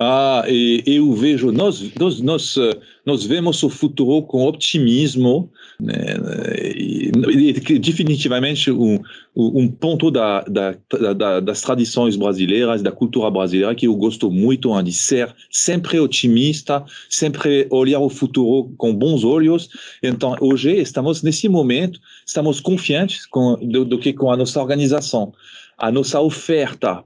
Ah, 0.00 0.44
e 0.46 0.80
eu 0.86 1.12
vejo, 1.12 1.50
nós, 1.50 1.92
nós, 1.98 2.20
nós, 2.20 2.54
nós 3.04 3.24
vemos 3.24 3.60
o 3.64 3.68
futuro 3.68 4.24
com 4.24 4.46
optimismo, 4.46 5.50
né, 5.80 5.94
e, 6.72 7.10
e, 7.10 7.78
definitivamente 7.80 8.70
um, 8.70 9.00
um 9.34 9.66
ponto 9.66 10.08
da, 10.08 10.42
da, 10.42 10.76
da, 11.14 11.40
das 11.40 11.62
tradições 11.62 12.14
brasileiras, 12.14 12.80
da 12.80 12.92
cultura 12.92 13.28
brasileira, 13.28 13.74
que 13.74 13.88
eu 13.88 13.96
gosto 13.96 14.30
muito 14.30 14.80
de 14.82 14.92
ser 14.92 15.34
sempre 15.50 15.98
otimista, 15.98 16.84
sempre 17.10 17.66
olhar 17.68 17.98
o 17.98 18.08
futuro 18.08 18.72
com 18.78 18.94
bons 18.94 19.24
olhos. 19.24 19.68
Então, 20.00 20.36
hoje 20.40 20.76
estamos 20.76 21.24
nesse 21.24 21.48
momento, 21.48 21.98
estamos 22.24 22.60
confiantes 22.60 23.26
com, 23.26 23.56
do, 23.56 23.84
do 23.84 23.98
que 23.98 24.12
com 24.12 24.30
a 24.30 24.36
nossa 24.36 24.60
organização, 24.60 25.32
a 25.76 25.90
nossa 25.90 26.20
oferta 26.20 27.02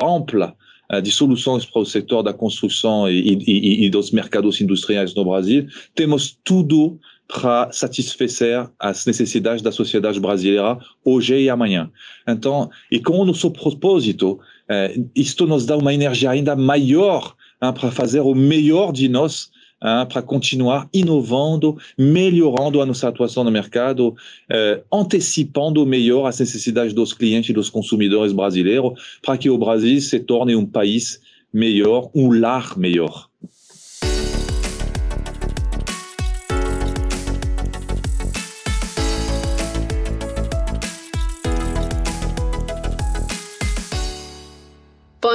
ampla 0.00 0.54
de 1.02 1.10
soluções 1.10 1.64
para 1.64 1.82
o 1.82 1.86
setor 1.86 2.22
da 2.22 2.32
construção 2.32 3.10
e, 3.10 3.38
e, 3.46 3.86
e, 3.86 3.90
dos 3.90 4.10
mercados 4.10 4.60
industriais 4.60 5.14
no 5.14 5.24
Brasil, 5.24 5.66
temos 5.94 6.38
tudo 6.44 6.98
para 7.28 7.72
satisfazer 7.72 8.68
as 8.78 9.04
necessidades 9.04 9.62
da 9.62 9.72
sociedade 9.72 10.20
brasileira 10.20 10.78
hoje 11.04 11.36
e 11.36 11.50
amanhã. 11.50 11.90
Então, 12.26 12.70
e 12.90 13.00
com 13.00 13.18
o 13.18 13.24
nosso 13.24 13.50
propósito, 13.50 14.38
eh, 14.68 14.96
isto 15.14 15.46
nos 15.46 15.66
dá 15.66 15.76
uma 15.76 15.92
energia 15.92 16.30
ainda 16.30 16.54
maior 16.54 17.34
hein, 17.60 17.72
para 17.72 17.90
fazer 17.90 18.20
o 18.20 18.34
melhor 18.34 18.92
de 18.92 19.08
nós 19.08 19.50
hein, 19.86 20.06
para 20.06 20.20
continuar 20.20 20.88
inovando, 20.92 21.78
melhorando 21.96 22.82
a 22.82 22.86
nossa 22.86 23.08
atuação 23.08 23.44
no 23.44 23.50
mercado, 23.50 24.14
eh, 24.50 24.82
antecipando 24.92 25.86
melhor 25.86 26.26
as 26.26 26.40
necessidades 26.40 26.92
dos 26.92 27.12
clientes 27.12 27.50
e 27.50 27.52
dos 27.52 27.70
consumidores 27.70 28.32
brasileiros, 28.32 29.18
para 29.22 29.38
que 29.38 29.48
o 29.48 29.56
Brasil 29.56 30.00
se 30.00 30.18
torne 30.18 30.56
um 30.56 30.66
país 30.66 31.20
melhor, 31.52 32.10
um 32.14 32.38
lar 32.38 32.76
melhor. 32.76 33.28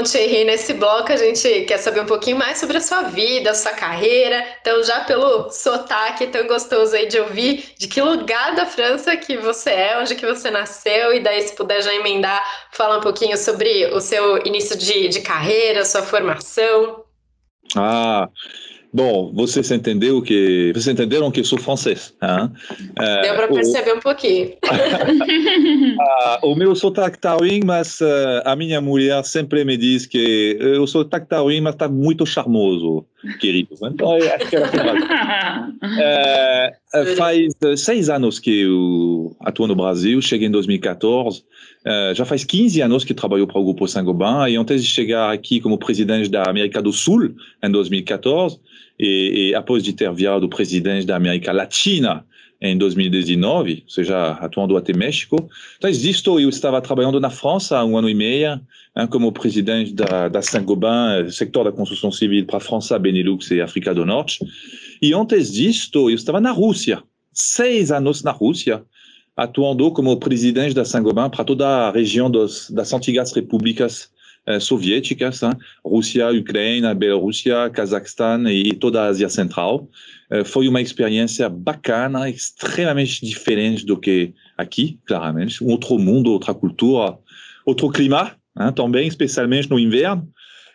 Thierry, 0.04 0.44
nesse 0.44 0.74
bloco 0.74 1.12
a 1.12 1.18
gente 1.18 1.66
quer 1.66 1.78
saber 1.78 2.02
um 2.02 2.06
pouquinho 2.06 2.38
mais 2.38 2.58
sobre 2.58 2.78
a 2.78 2.82
sua 2.82 3.04
vida, 3.04 3.52
a 3.52 3.56
sua 3.56 3.74
carreira. 3.74 4.46
Então, 4.62 4.84
já 4.84 5.02
pelo 5.02 5.50
sotaque 5.52 6.28
tão 6.28 6.48
gostoso 6.48 6.96
aí 6.96 7.08
de 7.08 7.20
ouvir, 7.20 7.74
de 7.78 7.88
que 7.88 8.02
lugar 8.02 8.56
da 8.56 8.66
França 8.66 9.16
que 9.18 9.38
você 9.38 9.70
é, 9.70 10.00
onde 10.00 10.16
que 10.16 10.26
você 10.26 10.52
nasceu, 10.52 11.14
e 11.14 11.20
daí 11.20 11.42
se 11.42 11.56
puder 11.56 11.82
já 11.82 11.94
emendar, 11.94 12.44
falar 12.72 12.98
um 12.98 13.02
pouquinho 13.02 13.38
sobre 13.38 13.88
o 13.88 14.00
seu 14.00 14.46
início 14.46 14.78
de, 14.78 15.08
de 15.08 15.22
carreira, 15.22 15.86
sua 15.86 16.02
formação. 16.02 17.04
Ah, 17.76 18.28
Bom, 18.94 19.32
vocês 19.34 19.72
entendeu 19.72 20.22
que 20.22 20.72
vocês 20.74 20.88
entenderam 20.88 21.32
que 21.32 21.40
eu 21.40 21.46
sou 21.46 21.58
francês? 21.58 22.14
Hein? 22.22 22.52
É, 23.00 23.22
Deu 23.22 23.36
para 23.36 23.48
perceber 23.48 23.94
o... 23.94 23.98
um 23.98 24.00
pouquinho. 24.02 24.52
ah, 26.02 26.40
o 26.44 26.56
meu 26.56 26.76
sotaque 26.76 27.16
está 27.16 27.34
ruim, 27.34 27.62
mas 27.64 28.02
uh, 28.02 28.42
a 28.44 28.54
minha 28.56 28.82
mulher 28.82 29.24
sempre 29.24 29.64
me 29.64 29.78
diz 29.78 30.06
que 30.06 30.60
o 30.80 30.86
sotaque 30.86 31.26
está 31.26 31.40
ruim, 31.40 31.62
mas 31.62 31.74
está 31.74 31.88
muito 31.88 32.26
charmoso, 32.26 33.06
querido. 33.40 33.76
Então, 33.84 34.14
acho 34.14 34.50
que 34.50 34.58
Uh, 36.94 37.16
faz 37.18 37.54
uh, 37.64 37.78
seis 37.78 38.10
anos 38.10 38.40
que 38.40 38.62
eu 38.62 39.36
atuo 39.40 39.68
no 39.68 39.76
Brasil, 39.76 40.22
cheguei 40.22 40.48
em 40.48 40.52
2014. 40.52 41.40
Uh, 41.40 42.14
já 42.14 42.26
faz 42.26 42.44
15 42.44 42.82
anos 42.82 43.04
que 43.04 43.14
trabalho 43.14 43.48
para 43.48 43.60
o 43.60 43.64
Grupo 43.64 43.88
Saint-Gobain 43.88 44.52
e 44.52 44.56
antes 44.56 44.84
de 44.84 44.90
chegar 44.90 45.32
aqui 45.32 45.60
como 45.60 45.78
presidente 45.78 46.30
da 46.30 46.44
América 46.44 46.82
do 46.82 46.94
Sul 46.94 47.34
em 47.64 47.72
2014 47.72 48.60
e, 49.00 49.50
e 49.50 49.56
após 49.56 49.84
de 49.84 49.94
ter 49.94 50.12
virado 50.14 50.48
presidente 50.48 51.08
da 51.08 51.16
América 51.16 51.52
Latina 51.52 52.24
em 52.62 52.78
2019, 52.78 53.84
ou 53.84 53.90
seja, 53.90 54.34
atuando 54.34 54.78
até 54.78 54.94
México. 54.94 55.50
Então, 55.78 55.90
disto, 55.90 56.40
eu 56.40 56.48
estava 56.48 56.80
trabalhando 56.80 57.20
na 57.20 57.32
França 57.32 57.78
há 57.78 57.84
um 57.84 57.98
ano 57.98 58.08
e 58.08 58.14
meio, 58.14 58.62
hein, 58.96 59.08
como 59.10 59.32
presidente 59.32 59.94
da, 59.94 60.30
da 60.30 60.42
Saint-Gobain, 60.42 61.30
sector 61.32 61.64
da 61.64 61.72
construção 61.72 62.12
civil 62.12 62.46
para 62.46 62.58
a 62.58 62.60
França, 62.60 63.00
Benelux 63.00 63.50
e 63.50 63.62
África 63.62 63.96
do 63.96 64.06
Norte. 64.06 64.46
E 65.02 65.14
antes 65.14 65.52
disto, 65.52 66.10
eu 66.10 66.16
estava 66.16 66.40
na 66.40 66.52
Rússia, 66.52 67.02
seis 67.34 67.92
anos 67.92 68.22
na 68.22 68.32
Rússia, 68.32 68.84
atuando 69.36 69.90
como 69.92 70.16
presidente 70.18 70.76
da 70.76 70.86
Saint-Gobain 70.86 71.32
para 71.32 71.44
toda 71.44 71.68
a 71.68 71.92
região 71.92 72.30
dos, 72.30 72.70
das 72.70 72.94
antigas 72.94 73.32
repúblicas 73.32 74.12
eh, 74.46 74.60
soviéticas, 74.60 75.44
hein? 75.44 75.52
Rússia, 75.86 76.30
Ucrânia, 76.30 76.94
Bielorrússia, 76.94 77.70
Cazaquistão 77.70 78.48
e 78.50 78.74
toda 78.74 79.02
a 79.02 79.06
Ásia 79.06 79.30
Central. 79.30 79.88
Eh, 80.32 80.44
foi 80.44 80.68
uma 80.68 80.82
experiência 80.82 81.50
bacana, 81.50 82.30
extremamente 82.30 83.26
diferente 83.26 83.86
do 83.86 83.98
que 83.98 84.34
aqui, 84.58 85.00
claramente. 85.06 85.64
Um 85.64 85.72
outro 85.72 86.00
mundo, 86.00 86.32
outra 86.32 86.54
cultura, 86.54 87.18
outro 87.66 87.90
clima, 87.90 88.36
também, 88.76 89.08
especialmente 89.08 89.70
no 89.70 89.80
inverno. 89.80 90.28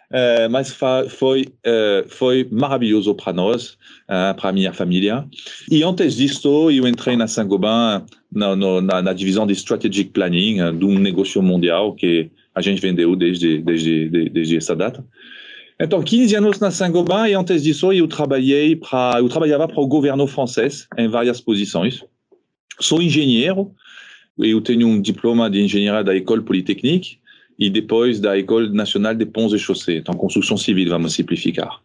Uh, 0.09 0.49
mas 0.51 0.73
foi, 1.09 1.47
uh, 1.67 2.09
foi 2.09 2.49
maravilhoso 2.51 3.13
para 3.15 3.33
nós, 3.33 3.77
uh, 4.09 4.41
para 4.41 4.53
minha 4.53 4.73
família. 4.73 5.27
E 5.69 5.83
antes 5.83 6.15
disso, 6.17 6.71
eu 6.71 6.87
entrei 6.87 7.17
na 7.17 7.27
Saint-Gobain, 7.27 8.05
na, 8.33 8.55
na, 8.55 9.03
na, 9.03 9.13
divisão 9.13 9.47
de 9.47 9.53
Strategic 9.55 10.11
Planning, 10.11 10.79
de 10.79 10.85
um 10.85 10.97
negócio 10.99 11.43
mundial 11.43 11.93
que 11.93 12.31
a 12.55 12.61
gente 12.61 12.81
vendeu 12.81 13.17
desde, 13.17 13.59
desde, 13.59 14.09
desde, 14.09 14.31
desde 14.31 14.57
essa 14.57 14.77
data. 14.77 15.05
Então, 15.79 16.03
15 16.03 16.35
anos 16.35 16.59
na 16.59 16.71
Saint-Gobain 16.71 17.31
e 17.31 17.35
antes 17.35 17.63
disso 17.63 17.93
eu 17.93 18.09
trabalhei 18.09 18.77
para, 18.77 19.19
eu 19.19 19.29
trabalhava 19.29 19.69
para 19.69 19.81
o 19.81 19.87
governo 19.87 20.27
francês 20.27 20.89
em 20.97 21.07
várias 21.07 21.39
posições. 21.39 22.03
Sou 22.81 23.03
engenheiro, 23.03 23.71
eu 24.39 24.61
tenho 24.63 24.89
um 24.89 25.01
diploma 25.01 25.51
de 25.51 25.61
engenharia 25.61 26.03
da 26.03 26.17
École 26.17 26.43
Polytechnique 26.43 27.19
e 27.59 27.69
depois 27.69 28.21
da 28.21 28.39
École 28.39 28.73
Nationale 28.73 29.19
de 29.19 29.27
Ponts 29.27 29.53
et 29.53 29.59
Chaussées, 29.59 29.99
então 29.99 30.15
construção 30.15 30.57
civil, 30.57 30.89
vamos 30.89 31.13
simplificar. 31.13 31.79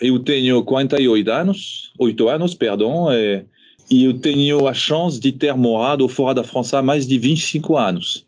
Eu 0.00 0.18
tenho 0.18 0.62
48 0.64 1.30
anos, 1.30 1.92
8 1.98 2.28
anos, 2.28 2.54
perdão, 2.54 3.12
e, 3.12 3.44
e 3.90 4.04
eu 4.04 4.14
tenho 4.14 4.66
a 4.66 4.72
chance 4.72 5.20
de 5.20 5.32
ter 5.32 5.54
morado 5.54 6.08
fora 6.08 6.36
da 6.36 6.44
França 6.44 6.78
há 6.78 6.82
mais 6.82 7.06
de 7.06 7.18
25 7.18 7.76
anos. 7.76 8.26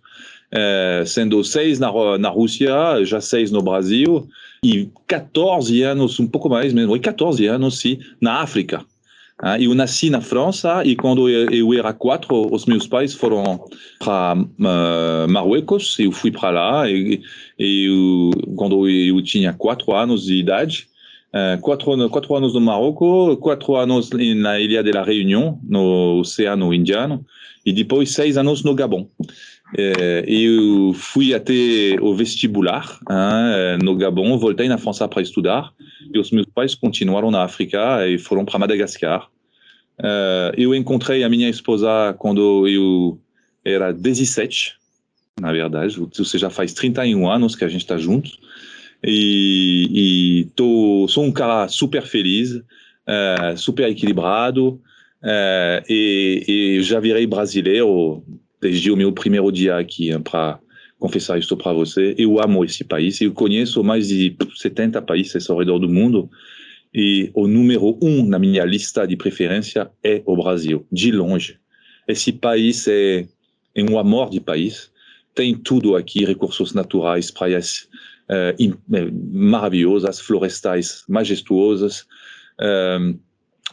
É, 0.50 1.02
sendo 1.06 1.42
seis 1.42 1.80
na, 1.80 1.90
na 2.18 2.28
Rússia, 2.28 2.70
já 3.04 3.20
seis 3.20 3.50
no 3.50 3.60
Brasil, 3.60 4.28
e 4.64 4.90
14 5.06 5.82
anos, 5.82 6.18
um 6.18 6.26
pouco 6.26 6.48
mais 6.48 6.72
mesmo, 6.72 6.98
14 6.98 7.46
anos, 7.46 7.78
sim, 7.78 7.98
na 8.20 8.40
África. 8.40 8.84
Ah, 9.38 9.60
eu 9.60 9.74
nasci 9.74 10.10
na 10.10 10.20
França 10.20 10.82
e 10.84 10.94
quando 10.94 11.28
eu 11.28 11.74
era 11.74 11.92
quatro, 11.92 12.54
os 12.54 12.66
meus 12.66 12.86
pais 12.86 13.12
foram 13.12 13.66
para 13.98 14.36
uh, 14.36 15.28
Marruecos. 15.28 15.98
Eu 15.98 16.12
fui 16.12 16.30
para 16.30 16.50
lá 16.50 16.90
e, 16.90 17.20
e 17.58 17.84
eu, 17.86 18.54
quando 18.54 18.88
eu 18.88 19.20
tinha 19.22 19.52
quatro 19.52 19.92
anos 19.92 20.24
de 20.24 20.36
idade, 20.36 20.86
uh, 21.34 21.60
quatro, 21.60 22.08
quatro 22.10 22.34
anos 22.36 22.54
no 22.54 22.60
Marrocos, 22.60 23.36
quatro 23.40 23.74
anos 23.74 24.08
na 24.10 24.60
Ilha 24.60 24.84
de 24.84 24.92
la 24.92 25.02
Réunion, 25.02 25.56
no 25.68 26.20
Oceano 26.20 26.72
Indiano, 26.72 27.26
e 27.66 27.72
depois 27.72 28.12
seis 28.12 28.38
anos 28.38 28.62
no 28.62 28.74
Gabão. 28.74 29.10
É, 29.76 30.24
eu 30.28 30.92
fui 30.94 31.34
até 31.34 31.96
o 32.00 32.14
vestibular 32.14 32.98
hein, 33.10 33.78
no 33.82 33.96
Gabão, 33.96 34.38
voltei 34.38 34.68
na 34.68 34.78
França 34.78 35.08
para 35.08 35.20
estudar 35.20 35.72
e 36.12 36.18
os 36.18 36.30
meus 36.30 36.46
pais 36.46 36.74
continuaram 36.76 37.30
na 37.30 37.42
África 37.42 38.06
e 38.06 38.16
foram 38.18 38.44
para 38.44 38.58
Madagascar. 38.58 39.28
Uh, 39.98 40.54
eu 40.56 40.74
encontrei 40.74 41.24
a 41.24 41.28
minha 41.28 41.48
esposa 41.48 42.14
quando 42.18 42.68
eu 42.68 43.18
era 43.64 43.92
17, 43.92 44.76
na 45.40 45.52
verdade, 45.52 46.00
ou 46.00 46.24
seja, 46.24 46.50
faz 46.50 46.72
31 46.72 47.28
anos 47.28 47.56
que 47.56 47.64
a 47.64 47.68
gente 47.68 47.82
está 47.82 47.96
junto. 47.96 48.30
E, 49.02 49.88
e 49.92 50.44
tô, 50.56 51.06
sou 51.08 51.24
um 51.24 51.32
cara 51.32 51.68
super 51.68 52.02
feliz, 52.02 52.52
uh, 52.52 53.56
super 53.56 53.88
equilibrado, 53.88 54.80
uh, 55.22 55.84
e, 55.88 56.44
e 56.46 56.82
já 56.82 57.00
virei 57.00 57.26
brasileiro 57.26 58.24
desde 58.64 58.90
o 58.90 58.96
meu 58.96 59.12
primeiro 59.12 59.52
dia 59.52 59.76
aqui 59.76 60.08
para 60.20 60.58
confessar 60.98 61.38
isso 61.38 61.54
para 61.54 61.74
você. 61.74 62.14
Eu 62.16 62.42
amo 62.42 62.64
esse 62.64 62.82
país. 62.82 63.20
Eu 63.20 63.30
conheço 63.30 63.84
mais 63.84 64.08
de 64.08 64.34
70 64.56 65.02
países 65.02 65.50
ao 65.50 65.58
redor 65.58 65.78
do 65.78 65.88
mundo 65.88 66.30
e 66.94 67.30
o 67.34 67.46
número 67.46 67.98
um 68.00 68.24
na 68.24 68.38
minha 68.38 68.64
lista 68.64 69.06
de 69.06 69.16
preferência 69.18 69.90
é 70.02 70.22
o 70.24 70.34
Brasil, 70.34 70.86
de 70.90 71.12
longe. 71.12 71.58
Esse 72.08 72.32
país 72.32 72.88
é, 72.88 73.26
é 73.74 73.82
um 73.82 73.98
amor 73.98 74.30
de 74.30 74.40
país. 74.40 74.90
Tem 75.34 75.54
tudo 75.54 75.94
aqui: 75.94 76.24
recursos 76.24 76.72
naturais, 76.72 77.30
praias 77.30 77.86
uh, 78.30 78.78
maravilhosas, 79.30 80.20
florestais 80.20 81.04
majestuosas, 81.06 82.06
um, 82.98 83.18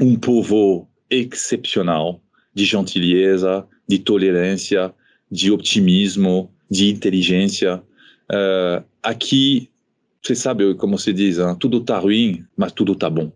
um 0.01 0.15
povo 0.17 0.89
excepcional, 1.09 2.21
de 2.53 2.65
gentileza, 2.65 3.65
de 3.91 3.99
tolerância, 3.99 4.93
de 5.29 5.51
optimismo, 5.51 6.49
de 6.69 6.89
inteligência. 6.89 7.83
Uh, 8.31 8.81
aqui, 9.03 9.69
você 10.21 10.33
sabe 10.33 10.73
como 10.75 10.97
se 10.97 11.11
diz, 11.11 11.39
hein? 11.39 11.57
tudo 11.59 11.79
está 11.79 11.99
ruim, 11.99 12.45
mas 12.55 12.71
tudo 12.71 12.93
está 12.93 13.09
bom. 13.09 13.33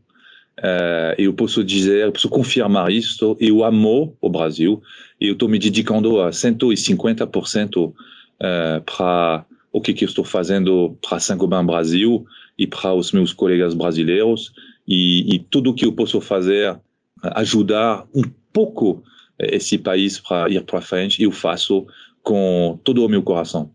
Uh, 0.58 1.12
eu 1.18 1.34
posso 1.34 1.62
dizer, 1.62 2.06
eu 2.06 2.12
posso 2.14 2.30
confirmar 2.30 2.90
isso. 2.90 3.36
Eu 3.38 3.66
amo 3.66 4.16
o 4.22 4.30
Brasil 4.30 4.82
e 5.20 5.28
eu 5.28 5.34
estou 5.34 5.50
me 5.50 5.60
dedicando 5.60 6.22
a 6.22 6.30
150% 6.30 7.90
uh, 7.90 7.94
para 8.86 9.46
o 9.74 9.82
que, 9.82 9.94
que 9.94 10.06
eu 10.06 10.08
estou 10.08 10.24
fazendo 10.24 10.98
para 11.02 11.20
Saint-Gobain 11.20 11.66
Brasil 11.66 12.26
e 12.58 12.66
para 12.66 12.94
os 12.94 13.12
meus 13.12 13.34
colegas 13.34 13.74
brasileiros 13.74 14.54
e, 14.88 15.36
e 15.36 15.40
tudo 15.40 15.74
que 15.74 15.86
eu 15.86 15.92
posso 15.92 16.22
fazer 16.22 16.80
ajudar 17.34 18.06
um 18.16 18.24
pouco 18.54 19.04
esse 19.40 19.78
país 19.78 20.20
para 20.20 20.50
ir 20.50 20.64
para 20.64 20.82
frente, 20.82 21.22
eu 21.24 21.32
faço 21.32 21.86
com 22.24 22.80
todo 22.84 23.06
o 23.06 23.10
meu 23.10 23.22
coração. 23.22 23.72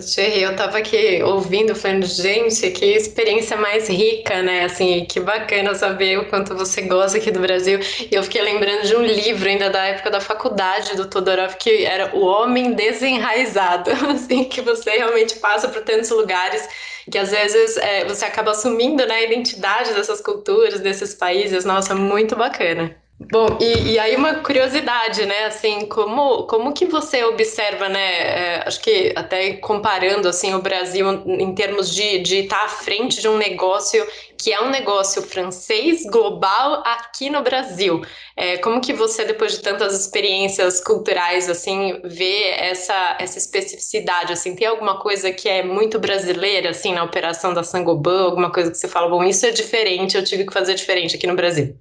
Thierry, 0.00 0.42
eu 0.42 0.52
estava 0.52 0.78
aqui 0.78 1.22
ouvindo, 1.22 1.74
falando, 1.74 2.06
gente, 2.06 2.70
que 2.70 2.84
experiência 2.84 3.56
mais 3.56 3.88
rica, 3.88 4.42
né? 4.42 4.64
Assim, 4.64 5.04
que 5.04 5.20
bacana 5.20 5.74
saber 5.74 6.18
o 6.18 6.28
quanto 6.28 6.54
você 6.54 6.82
gosta 6.82 7.18
aqui 7.18 7.30
do 7.30 7.38
Brasil. 7.38 7.78
E 8.10 8.14
eu 8.14 8.22
fiquei 8.22 8.42
lembrando 8.42 8.86
de 8.86 8.96
um 8.96 9.02
livro 9.02 9.48
ainda 9.48 9.70
da 9.70 9.84
época 9.84 10.10
da 10.10 10.20
faculdade 10.20 10.96
do 10.96 11.08
Todorov, 11.08 11.54
que 11.56 11.84
era 11.84 12.16
O 12.16 12.24
Homem 12.24 12.72
Desenraizado, 12.72 13.90
assim, 14.10 14.44
que 14.44 14.60
você 14.60 14.90
realmente 14.90 15.36
passa 15.36 15.68
por 15.68 15.82
tantos 15.82 16.10
lugares 16.10 16.66
que 17.10 17.18
às 17.18 17.30
vezes 17.30 17.76
é, 17.76 18.04
você 18.06 18.24
acaba 18.24 18.52
assumindo 18.52 19.06
né, 19.06 19.14
a 19.16 19.22
identidade 19.24 19.92
dessas 19.92 20.20
culturas, 20.22 20.80
desses 20.80 21.14
países. 21.14 21.64
Nossa, 21.64 21.94
muito 21.94 22.34
bacana. 22.34 22.96
Bom, 23.20 23.58
e, 23.60 23.92
e, 23.92 23.98
aí 23.98 24.16
uma 24.16 24.34
curiosidade, 24.40 25.24
né, 25.24 25.44
assim, 25.46 25.86
como, 25.86 26.46
como 26.46 26.74
que 26.74 26.84
você 26.84 27.22
observa, 27.24 27.88
né, 27.88 28.00
é, 28.00 28.64
acho 28.66 28.80
que 28.82 29.12
até 29.16 29.54
comparando, 29.54 30.28
assim, 30.28 30.52
o 30.52 30.60
Brasil 30.60 31.08
em 31.24 31.54
termos 31.54 31.94
de 31.94 32.02
estar 32.02 32.22
de 32.24 32.42
tá 32.48 32.64
à 32.64 32.68
frente 32.68 33.20
de 33.20 33.28
um 33.28 33.36
negócio 33.36 34.04
que 34.36 34.52
é 34.52 34.60
um 34.60 34.68
negócio 34.68 35.22
francês 35.22 36.02
global 36.04 36.82
aqui 36.84 37.30
no 37.30 37.40
Brasil, 37.40 38.02
é, 38.36 38.58
como 38.58 38.80
que 38.80 38.92
você, 38.92 39.24
depois 39.24 39.52
de 39.52 39.62
tantas 39.62 39.98
experiências 39.98 40.80
culturais, 40.82 41.48
assim, 41.48 42.00
vê 42.04 42.50
essa, 42.50 43.16
essa 43.20 43.38
especificidade, 43.38 44.32
assim, 44.32 44.56
tem 44.56 44.66
alguma 44.66 44.98
coisa 44.98 45.32
que 45.32 45.48
é 45.48 45.62
muito 45.62 46.00
brasileira, 46.00 46.70
assim, 46.70 46.92
na 46.92 47.04
operação 47.04 47.54
da 47.54 47.62
Sangoban, 47.62 48.24
alguma 48.24 48.52
coisa 48.52 48.70
que 48.70 48.76
você 48.76 48.88
fala, 48.88 49.08
bom, 49.08 49.22
isso 49.22 49.46
é 49.46 49.50
diferente, 49.50 50.16
eu 50.16 50.24
tive 50.24 50.44
que 50.44 50.52
fazer 50.52 50.74
diferente 50.74 51.16
aqui 51.16 51.26
no 51.28 51.36
Brasil? 51.36 51.78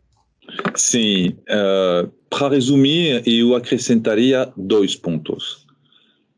Sim, 0.75 1.35
uh, 1.49 2.11
para 2.29 2.49
resumir, 2.49 3.23
eu 3.27 3.55
acrescentaria 3.55 4.51
dois 4.57 4.95
pontos. 4.95 5.65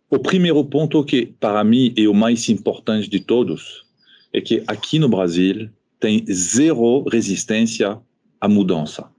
O 0.10 0.20
primeiro 0.20 0.64
ponto, 0.64 1.04
que 1.04 1.26
para 1.26 1.64
mim 1.64 1.94
é 1.98 2.08
o 2.08 2.14
mais 2.14 2.48
importante 2.50 3.10
de 3.10 3.20
todos, 3.20 3.86
é 4.34 4.42
que 4.42 4.64
aqui 4.68 5.00
no 5.00 5.10
Brasil 5.10 5.70
tem 6.00 6.26
zero 6.32 7.04
resistência 7.04 8.00
à 8.40 8.48
mudança. 8.48 9.10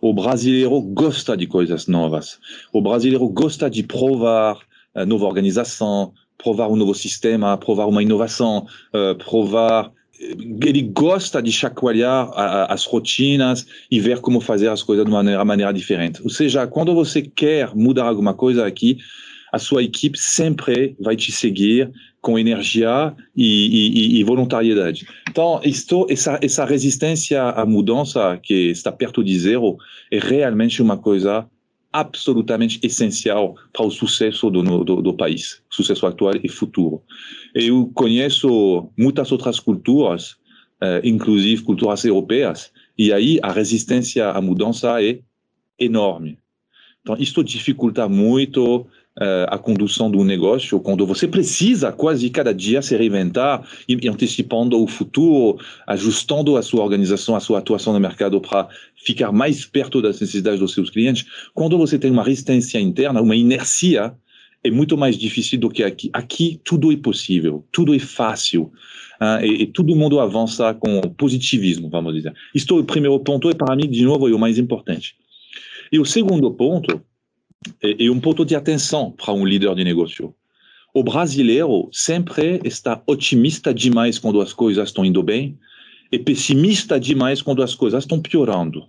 O 0.00 0.14
brasileiro 0.14 0.80
gosta 0.80 1.36
de 1.36 1.46
coisas 1.46 1.86
novas. 1.86 2.38
O 2.72 2.80
brasileiro 2.80 3.28
gosta 3.28 3.68
de 3.68 3.82
provar 3.82 4.58
nova 5.06 5.26
organização, 5.26 6.12
provar 6.38 6.68
um 6.68 6.76
novo 6.76 6.94
sistema, 6.94 7.58
provar 7.58 7.86
uma 7.86 8.02
inovação, 8.02 8.66
uh, 8.94 9.14
provar 9.16 9.90
ele 10.64 10.82
gosta 10.82 11.42
de 11.42 11.52
chacoalhar 11.52 12.30
as 12.68 12.84
rotinas 12.84 13.66
e 13.90 14.00
ver 14.00 14.20
como 14.20 14.40
fazer 14.40 14.68
as 14.68 14.82
coisas 14.82 15.04
de 15.04 15.10
maneira, 15.10 15.44
maneira 15.44 15.72
diferente. 15.72 16.22
Ou 16.22 16.30
seja, 16.30 16.66
quando 16.66 16.94
você 16.94 17.22
quer 17.22 17.74
mudar 17.74 18.04
alguma 18.04 18.34
coisa 18.34 18.66
aqui, 18.66 18.98
a 19.52 19.58
sua 19.58 19.82
equipe 19.82 20.18
sempre 20.18 20.96
vai 21.00 21.14
te 21.14 21.30
seguir 21.30 21.90
com 22.20 22.38
energia 22.38 23.14
e, 23.36 24.16
e, 24.16 24.18
e 24.18 24.24
voluntariedade. 24.24 25.06
Então, 25.30 25.60
isto, 25.62 26.06
essa, 26.08 26.38
essa 26.42 26.64
resistência 26.64 27.42
à 27.42 27.66
mudança, 27.66 28.38
que 28.42 28.70
está 28.70 28.90
perto 28.90 29.22
de 29.22 29.38
zero, 29.38 29.76
é 30.10 30.18
realmente 30.18 30.80
uma 30.80 30.96
coisa 30.96 31.46
absolutamente 31.94 32.80
essencial 32.82 33.54
para 33.72 33.86
o 33.86 33.90
sucesso 33.90 34.50
do, 34.50 34.84
do, 34.84 35.00
do, 35.00 35.14
país, 35.14 35.62
sucesso 35.70 36.04
atual 36.04 36.34
e 36.42 36.48
futuro. 36.48 37.00
Eu 37.54 37.88
conheço 37.94 38.90
muitas 38.98 39.30
outras 39.30 39.60
culturas, 39.60 40.36
eh, 40.80 41.02
inclusive 41.04 41.62
culturas 41.62 42.04
europeias, 42.04 42.72
e 42.98 43.12
aí 43.12 43.38
a 43.40 43.52
resistência 43.52 44.28
à 44.28 44.40
mudança 44.40 45.00
é 45.00 45.20
enorme. 45.78 46.36
Então, 47.00 47.16
isto 47.16 47.44
dificulta 47.44 48.08
muito 48.08 48.88
a 49.48 49.58
condução 49.58 50.10
do 50.10 50.24
negócio, 50.24 50.80
quando 50.80 51.06
você 51.06 51.28
precisa 51.28 51.92
quase 51.92 52.28
cada 52.30 52.52
dia 52.52 52.82
se 52.82 52.96
reinventar 52.96 53.64
e, 53.88 54.08
antecipando 54.08 54.82
o 54.82 54.88
futuro, 54.88 55.58
ajustando 55.86 56.56
a 56.56 56.62
sua 56.62 56.82
organização, 56.82 57.36
a 57.36 57.40
sua 57.40 57.58
atuação 57.58 57.92
no 57.92 58.00
mercado 58.00 58.40
para 58.40 58.68
ficar 58.96 59.30
mais 59.30 59.64
perto 59.64 60.02
das 60.02 60.20
necessidades 60.20 60.58
dos 60.58 60.74
seus 60.74 60.90
clientes. 60.90 61.26
Quando 61.54 61.78
você 61.78 61.96
tem 61.96 62.10
uma 62.10 62.24
resistência 62.24 62.80
interna, 62.80 63.20
uma 63.20 63.36
inercia, 63.36 64.12
é 64.64 64.70
muito 64.70 64.96
mais 64.96 65.16
difícil 65.16 65.60
do 65.60 65.68
que 65.68 65.84
aqui. 65.84 66.10
Aqui 66.12 66.60
tudo 66.64 66.90
é 66.90 66.96
possível, 66.96 67.64
tudo 67.70 67.94
é 67.94 67.98
fácil. 67.98 68.72
Uh, 69.20 69.44
e, 69.44 69.62
e, 69.62 69.66
todo 69.66 69.94
mundo 69.94 70.18
avança 70.18 70.74
com 70.74 71.00
positivismo, 71.16 71.88
vamos 71.88 72.14
dizer. 72.14 72.34
Isto 72.52 72.78
é 72.78 72.80
o 72.80 72.84
primeiro 72.84 73.18
ponto, 73.20 73.48
e 73.48 73.54
para 73.54 73.76
mim, 73.76 73.88
de 73.88 74.04
novo, 74.04 74.28
é 74.28 74.34
o 74.34 74.38
mais 74.38 74.58
importante. 74.58 75.14
E 75.92 76.00
o 76.00 76.04
segundo 76.04 76.50
ponto 76.50 77.00
e, 77.82 78.04
e 78.04 78.10
um 78.10 78.20
ponto 78.20 78.44
de 78.44 78.54
atenção 78.54 79.10
para 79.10 79.32
um 79.32 79.44
líder 79.44 79.74
de 79.74 79.84
negócio. 79.84 80.34
O 80.92 81.02
brasileiro 81.02 81.88
sempre 81.92 82.60
está 82.64 83.02
otimista 83.06 83.74
demais 83.74 84.18
quando 84.18 84.40
as 84.40 84.52
coisas 84.52 84.88
estão 84.88 85.04
indo 85.04 85.22
bem 85.22 85.58
e 86.12 86.18
pessimista 86.18 87.00
demais 87.00 87.42
quando 87.42 87.62
as 87.62 87.74
coisas 87.74 88.04
estão 88.04 88.20
piorando. 88.20 88.86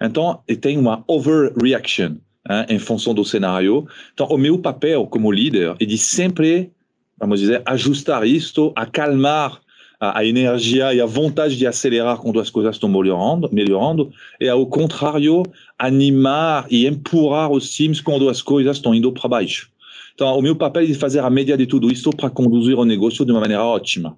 Então, 0.00 0.40
tem 0.60 0.78
uma 0.78 1.04
overreaction 1.06 2.16
hein, 2.48 2.66
em 2.68 2.78
função 2.78 3.12
do 3.12 3.24
cenário. 3.24 3.86
Então, 4.12 4.26
o 4.28 4.38
meu 4.38 4.58
papel 4.58 5.06
como 5.06 5.30
líder 5.30 5.76
é 5.78 5.84
de 5.84 5.98
sempre, 5.98 6.70
vamos 7.18 7.40
dizer, 7.40 7.62
ajustar 7.66 8.26
isto, 8.26 8.72
acalmar 8.74 9.60
a, 10.00 10.20
a, 10.20 10.24
energia 10.24 10.94
e 10.94 11.00
a 11.00 11.06
vontade 11.06 11.56
de 11.56 11.66
acelerar 11.66 12.18
quando 12.18 12.40
as 12.40 12.50
coisas 12.50 12.76
estão 12.76 12.88
melhorando, 12.88 13.48
melhorando 13.52 14.10
e, 14.40 14.48
ao 14.48 14.66
contrário, 14.66 15.42
animar 15.84 16.66
e 16.70 16.86
empurrar 16.86 17.50
os 17.50 17.70
times 17.70 18.00
quando 18.00 18.28
as 18.28 18.42
coisas 18.42 18.76
estão 18.76 18.94
indo 18.94 19.12
para 19.12 19.28
baixo. 19.28 19.70
Então, 20.14 20.38
o 20.38 20.42
meu 20.42 20.54
papel 20.54 20.84
é 20.84 20.94
fazer 20.94 21.20
a 21.20 21.30
média 21.30 21.56
de 21.56 21.66
tudo 21.66 21.90
isso 21.90 22.10
para 22.10 22.30
conduzir 22.30 22.78
o 22.78 22.84
negócio 22.84 23.24
de 23.24 23.32
uma 23.32 23.40
maneira 23.40 23.64
ótima. 23.64 24.16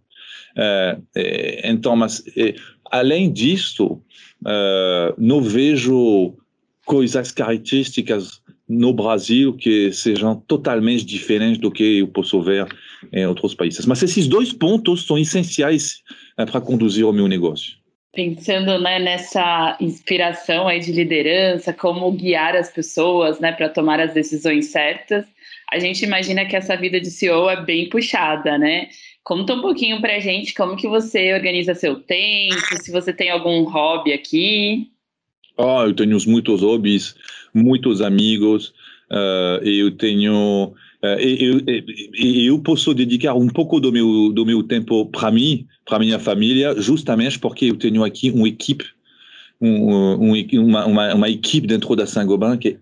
É, 0.57 0.99
é, 1.15 1.71
então, 1.71 1.97
mas 1.97 2.23
é, 2.37 2.55
além 2.91 3.33
disso, 3.33 4.01
é, 4.47 5.15
não 5.17 5.41
vejo 5.41 6.35
coisas 6.85 7.33
características 7.33 8.41
no 8.69 8.93
Brasil 8.93 9.55
que 9.55 9.93
sejam 9.93 10.37
totalmente 10.47 11.05
diferentes 11.05 11.59
do 11.59 11.71
que 11.71 11.99
eu 11.99 12.09
posso 12.09 12.43
ver 12.43 12.67
em 13.13 13.27
outros 13.27 13.55
países. 13.55 13.87
Mas 13.87 14.03
esses 14.03 14.27
dois 14.27 14.53
pontos 14.53 15.07
são 15.07 15.19
essenciais 15.19 16.03
né, 16.37 16.45
para 16.47 16.61
conduzir 16.61 17.07
o 17.07 17.13
meu 17.13 17.29
negócio. 17.29 17.75
Pensando 18.13 18.79
né, 18.79 18.99
nessa 18.99 19.77
inspiração 19.81 20.67
aí 20.67 20.81
de 20.81 20.93
liderança, 20.93 21.73
como 21.73 22.11
guiar 22.13 22.57
as 22.57 22.71
pessoas 22.71 23.39
né, 23.41 23.53
para 23.53 23.69
tomar 23.69 24.01
as 24.01 24.15
decisões 24.15 24.67
certas, 24.67 25.27
a 25.71 25.79
gente 25.79 26.05
imagina 26.05 26.47
que 26.47 26.57
essa 26.57 26.77
vida 26.77 27.01
de 27.01 27.11
CEO 27.11 27.51
é 27.51 27.63
bem 27.63 27.89
puxada, 27.89 28.57
né? 28.57 28.89
Conta 29.25 29.55
um 29.55 29.61
pouquinho 29.61 30.01
para 30.01 30.17
a 30.17 30.21
gente 30.21 30.55
como 30.55 30.77
que 30.77 30.87
você 30.87 31.35
organiza 31.35 31.75
seu 31.75 31.97
tempo, 31.97 32.55
se 32.81 32.93
você 32.93 33.13
tem 33.13 33.29
algum 33.29 33.65
hobby 33.65 34.13
aqui. 34.13 34.89
Oh, 35.59 35.83
eu 35.83 35.93
tenho 35.93 36.17
muitos 36.29 36.63
hobbies, 36.63 37.17
muitos 37.53 38.01
amigos, 38.01 38.69
uh, 39.11 39.65
eu 39.65 39.91
tenho. 39.91 40.75
Uh, 41.15 41.21
eu, 41.21 41.61
eu, 42.47 42.59
posso 42.59 42.93
dedicar 42.95 43.35
um 43.35 43.49
pouco 43.49 43.79
do 43.79 43.93
meu, 43.93 44.33
do 44.33 44.45
meu 44.45 44.63
tempo 44.63 45.07
para 45.07 45.31
mim, 45.31 45.67
para 45.85 45.99
minha 45.99 46.19
família, 46.19 46.75
justamente 46.81 47.39
porque 47.39 47.67
eu 47.67 47.77
tenho 47.77 48.03
aqui 48.03 48.31
uma 48.31 48.49
equipe, 48.49 48.85
um, 49.61 50.33
um, 50.33 50.63
uma, 50.65 50.87
uma, 50.87 51.15
uma, 51.15 51.29
equipe 51.29 51.67
dentro 51.67 51.95
da 51.95 52.07
Saint-Gobain 52.07 52.59
que 52.59 52.79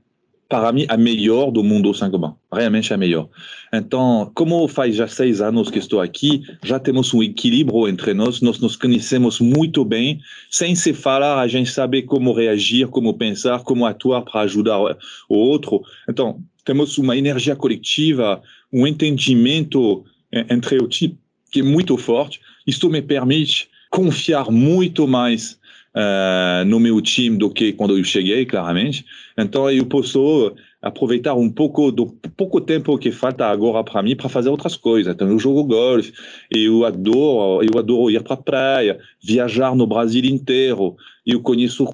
para 0.48 0.72
mim, 0.72 0.86
a 0.88 0.96
melhor 0.96 1.50
do 1.50 1.64
mundo 1.64 1.92
Saint-Gobain. 1.94 2.34
Realmente 2.52 2.92
a 2.92 2.96
melhor. 2.96 3.28
Então, 3.72 4.30
como 4.34 4.68
faz 4.68 4.94
já 4.94 5.08
seis 5.08 5.40
anos 5.40 5.70
que 5.70 5.78
estou 5.78 6.00
aqui, 6.00 6.42
já 6.62 6.78
temos 6.78 7.12
um 7.12 7.22
equilíbrio 7.22 7.88
entre 7.88 8.14
nós, 8.14 8.40
nós 8.40 8.60
nos 8.60 8.76
conhecemos 8.76 9.40
muito 9.40 9.84
bem. 9.84 10.20
Sem 10.50 10.74
se 10.74 10.92
falar, 10.92 11.40
a 11.40 11.48
gente 11.48 11.70
sabe 11.70 12.02
como 12.02 12.32
reagir, 12.32 12.86
como 12.88 13.14
pensar, 13.14 13.64
como 13.64 13.86
atuar 13.86 14.22
para 14.22 14.42
ajudar 14.42 14.78
o 14.78 15.34
outro. 15.34 15.82
Então, 16.08 16.40
temos 16.64 16.98
uma 16.98 17.16
energia 17.16 17.54
coletiva, 17.54 18.42
um 18.72 18.86
entendimento 18.86 20.04
entre 20.32 20.78
o 20.78 20.88
time 20.88 21.18
que 21.50 21.60
é 21.60 21.62
muito 21.62 21.96
forte. 21.96 22.40
Isto 22.66 22.90
me 22.90 23.00
permite 23.00 23.68
confiar 23.90 24.50
muito 24.50 25.06
mais 25.06 25.56
uh, 25.94 26.64
no 26.66 26.80
meu 26.80 27.00
time 27.00 27.36
do 27.36 27.48
que 27.48 27.72
quando 27.72 27.96
eu 27.96 28.02
cheguei, 28.02 28.44
claramente. 28.44 29.04
Então 29.38 29.70
eu 29.70 29.86
posso 29.86 30.52
aproveitar 30.82 31.34
um 31.34 31.48
pouco 31.48 31.90
do 31.90 32.06
pouco 32.36 32.60
tempo 32.60 32.98
que 32.98 33.10
falta 33.10 33.46
agora 33.46 33.82
para 33.82 34.02
mim 34.02 34.16
para 34.16 34.28
fazer 34.28 34.50
outras 34.50 34.76
coisas. 34.76 35.14
Então 35.14 35.28
eu 35.28 35.38
jogo 35.38 35.64
golfe, 35.64 36.12
eu 36.50 36.84
adoro, 36.84 37.64
eu 37.64 37.78
adoro 37.78 38.10
ir 38.10 38.22
para 38.22 38.34
a 38.34 38.36
praia, 38.36 38.98
viajar 39.22 39.74
no 39.74 39.86
Brasil 39.86 40.24
inteiro. 40.24 40.96
Eu 41.24 41.40
conheço 41.40 41.88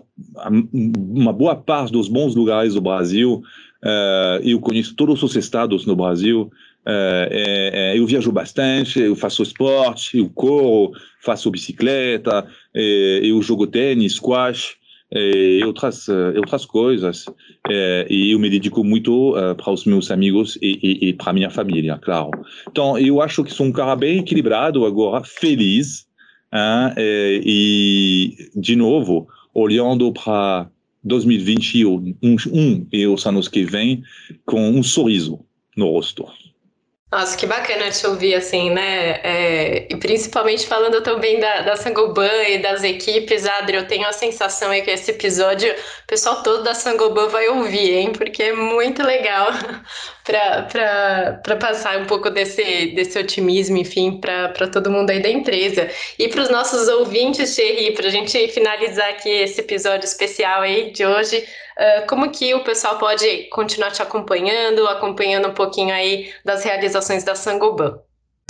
uma 0.73 1.33
boa 1.33 1.55
parte 1.55 1.93
dos 1.93 2.09
bons 2.09 2.35
lugares 2.35 2.75
do 2.75 2.81
Brasil. 2.81 3.43
Uh, 3.83 4.43
eu 4.43 4.61
conheço 4.61 4.95
todos 4.95 5.23
os 5.23 5.37
estados 5.37 5.87
no 5.87 5.97
Brasil. 5.97 6.51
É, 6.87 7.93
é, 7.93 7.99
eu 7.99 8.07
viajo 8.07 8.33
bastante, 8.33 9.01
eu 9.01 9.14
faço 9.14 9.43
esporte, 9.43 10.16
eu 10.16 10.31
corro, 10.31 10.93
faço 11.23 11.51
bicicleta, 11.51 12.47
é, 12.75 13.21
eu 13.23 13.40
jogo 13.43 13.66
tênis, 13.66 14.14
squash 14.14 14.77
e 15.12 15.62
outras, 15.64 16.09
outras 16.09 16.64
coisas. 16.64 17.27
e 18.09 18.31
eu 18.31 18.38
me 18.38 18.49
dedico 18.49 18.85
muito 18.85 19.35
para 19.57 19.73
os 19.73 19.85
meus 19.85 20.09
amigos 20.11 20.57
e, 20.62 20.79
e, 20.83 21.09
e 21.09 21.12
para 21.12 21.33
minha 21.33 21.51
família, 21.51 21.99
claro. 21.99 22.31
Então, 22.71 22.97
eu 22.97 23.21
acho 23.21 23.43
que 23.43 23.53
sou 23.53 23.66
um 23.66 23.73
cara 23.73 23.97
bem 23.97 24.21
equilibrado 24.21 24.87
agora, 24.87 25.25
feliz. 25.25 26.07
Hein? 26.53 26.95
e, 27.45 28.51
de 28.55 28.77
novo, 28.77 29.29
olhando 29.53 30.12
para 30.12 30.71
2021 31.03 32.17
um, 32.23 32.87
e 32.93 33.07
os 33.07 33.27
anos 33.27 33.49
que 33.49 33.65
vêm 33.65 34.03
com 34.45 34.71
um 34.71 34.83
sorriso 34.83 35.41
no 35.77 35.91
rosto. 35.91 36.27
Nossa, 37.13 37.37
que 37.37 37.45
bacana 37.45 37.91
te 37.91 38.07
ouvir, 38.07 38.37
assim, 38.37 38.71
né? 38.71 39.19
É, 39.25 39.89
e 39.93 39.97
principalmente 39.97 40.65
falando 40.65 41.03
também 41.03 41.41
da, 41.41 41.63
da 41.63 41.77
Sangoban 41.77 42.45
e 42.49 42.59
das 42.59 42.85
equipes, 42.85 43.47
Adri, 43.47 43.79
eu 43.79 43.87
tenho 43.89 44.07
a 44.07 44.13
sensação 44.13 44.71
aí 44.71 44.83
que 44.83 44.93
esse 44.93 45.11
episódio 45.11 45.73
o 45.73 46.07
pessoal 46.07 46.41
todo 46.45 46.63
da 46.63 46.73
Sangoban 46.73 47.27
vai 47.27 47.49
ouvir, 47.49 47.95
hein? 47.95 48.13
Porque 48.13 48.45
é 48.45 48.53
muito 48.53 49.03
legal 49.03 49.49
para 50.31 51.57
passar 51.57 51.99
um 51.99 52.07
pouco 52.07 52.31
desse, 52.31 52.87
desse 52.95 53.19
otimismo, 53.19 53.77
enfim, 53.77 54.21
para 54.21 54.69
todo 54.69 54.90
mundo 54.90 55.11
aí 55.11 55.21
da 55.21 55.31
empresa. 55.31 55.88
E 56.19 56.29
para 56.29 56.43
os 56.43 56.51
nossos 56.51 56.88
ouvintes, 56.88 57.55
Thierry, 57.55 57.93
para 57.95 58.09
a 58.09 58.11
gente 58.11 58.49
finalizar 58.49 59.11
aqui 59.11 59.29
esse 59.29 59.61
episódio 59.61 60.05
especial 60.05 60.62
aí 60.62 60.93
de 60.93 61.05
hoje, 61.05 61.45
ah, 61.81 62.05
como 62.07 62.31
que 62.31 62.53
o 62.55 62.62
pessoal 62.62 62.99
pode 62.99 63.49
continuar 63.51 63.90
te 63.90 64.03
acompanhando, 64.03 64.87
acompanhando 64.87 65.49
um 65.49 65.55
pouquinho 65.55 65.95
aí 65.95 66.31
das 66.45 66.62
realizações 66.62 67.25
da 67.25 67.35
Sangoban? 67.35 67.99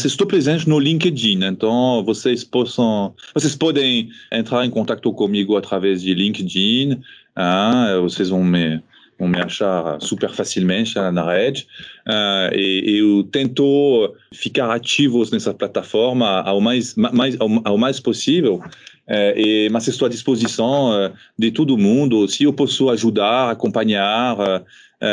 Estou 0.04 0.26
presente 0.26 0.68
no 0.68 0.78
LinkedIn, 0.78 1.44
então 1.44 2.02
vocês 2.04 2.42
possam, 2.42 3.14
vocês 3.34 3.54
podem 3.54 4.08
entrar 4.32 4.64
em 4.64 4.70
contato 4.70 5.12
comigo 5.12 5.56
através 5.56 6.02
de 6.02 6.14
LinkedIn. 6.14 7.02
Ah, 7.36 7.98
vocês 8.00 8.30
vão 8.30 8.42
me, 8.42 8.82
me 9.28 9.40
achar 9.40 10.00
super 10.00 10.30
facilmente 10.30 10.94
na 10.94 11.24
rede. 11.24 11.66
Uh, 12.06 12.54
e, 12.54 12.98
eu 12.98 13.24
tento 13.24 14.14
ficar 14.32 14.70
ativos 14.72 15.30
nessa 15.30 15.52
plataforma 15.52 16.40
ao 16.42 16.60
mais, 16.60 16.94
mais, 16.94 17.36
ao, 17.40 17.78
mais 17.78 18.00
possível 18.00 18.62
é, 19.06 19.34
e, 19.36 19.68
mas 19.70 19.88
estou 19.88 20.06
à 20.06 20.08
disposição 20.08 20.94
é, 20.94 21.12
de 21.38 21.50
todo 21.50 21.76
mundo. 21.76 22.28
Se 22.28 22.44
eu 22.44 22.52
posso 22.52 22.88
ajudar, 22.90 23.50
acompanhar, 23.50 24.36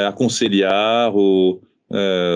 aconselhar, 0.07 1.15
ou, 1.15 1.61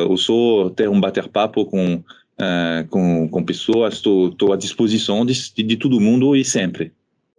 ou 0.07 0.17
só 0.17 0.69
ter 0.69 0.89
um 0.89 0.99
bater-papo 0.99 1.65
com 1.65 2.01
uh, 2.41 2.87
com, 2.89 3.27
com 3.29 3.43
pessoas, 3.43 3.95
estou 3.95 4.53
à 4.53 4.57
disposição 4.57 5.25
de, 5.25 5.33
de 5.53 5.77
todo 5.77 5.99
mundo 5.99 6.35
e 6.35 6.43
sempre. 6.43 6.91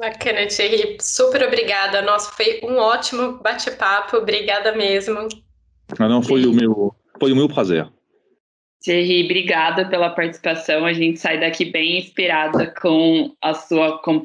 Bacana, 0.03 0.47
Thierry. 0.49 0.99
Super 1.01 1.45
obrigada. 1.45 2.03
Nossa, 2.03 2.29
foi 2.33 2.59
um 2.65 2.77
ótimo 2.77 3.39
bate-papo. 3.41 4.17
Obrigada 4.17 4.75
mesmo. 4.75 5.29
Ah, 5.97 6.09
não, 6.09 6.21
foi 6.21 6.45
o 6.45 6.53
meu, 6.53 6.93
foi 7.21 7.31
o 7.31 7.37
meu 7.37 7.49
prazer. 7.49 7.89
Thierry, 8.83 9.27
obrigada 9.27 9.89
pela 9.89 10.11
participação. 10.11 10.85
A 10.85 10.93
gente 10.93 11.21
sai 11.21 11.39
daqui 11.39 11.67
bem 11.67 12.01
inspirada 12.01 12.75
com 12.81 13.33
a 13.41 13.55
sua 13.55 14.03
com 14.03 14.21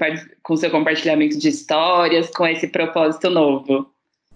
o 0.50 0.58
seu 0.58 0.72
compartilhamento 0.72 1.38
de 1.38 1.50
histórias, 1.50 2.32
com 2.32 2.48
esse 2.48 2.70
propósito 2.70 3.30
novo. 3.30 3.94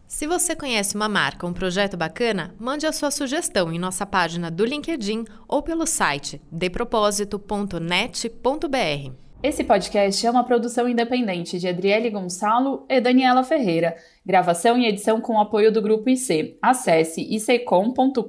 Se 0.07 0.27
você 0.27 0.55
conhece 0.55 0.95
uma 0.95 1.09
marca, 1.09 1.47
um 1.47 1.53
projeto 1.53 1.97
bacana, 1.97 2.53
mande 2.59 2.85
a 2.85 2.91
sua 2.91 3.09
sugestão 3.09 3.73
em 3.73 3.79
nossa 3.79 4.05
página 4.05 4.51
do 4.51 4.63
LinkedIn 4.63 5.25
ou 5.47 5.63
pelo 5.63 5.87
site 5.87 6.39
depropósito.net.br. 6.51 9.20
Esse 9.43 9.63
podcast 9.63 10.23
é 10.25 10.29
uma 10.29 10.43
produção 10.43 10.87
independente 10.87 11.57
de 11.57 11.67
Adriele 11.67 12.11
Gonçalo 12.11 12.85
e 12.87 13.01
Daniela 13.01 13.43
Ferreira. 13.43 13.95
Gravação 14.23 14.77
e 14.77 14.85
edição 14.85 15.19
com 15.19 15.39
apoio 15.39 15.71
do 15.71 15.81
Grupo 15.81 16.07
IC. 16.09 16.59
Acesse 16.61 17.21
icom.com.br. 17.21 18.21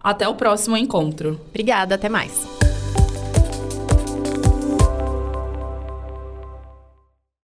Até 0.00 0.26
o 0.26 0.34
próximo 0.34 0.76
encontro. 0.76 1.40
Obrigada, 1.50 1.94
até 1.94 2.08
mais. 2.08 2.71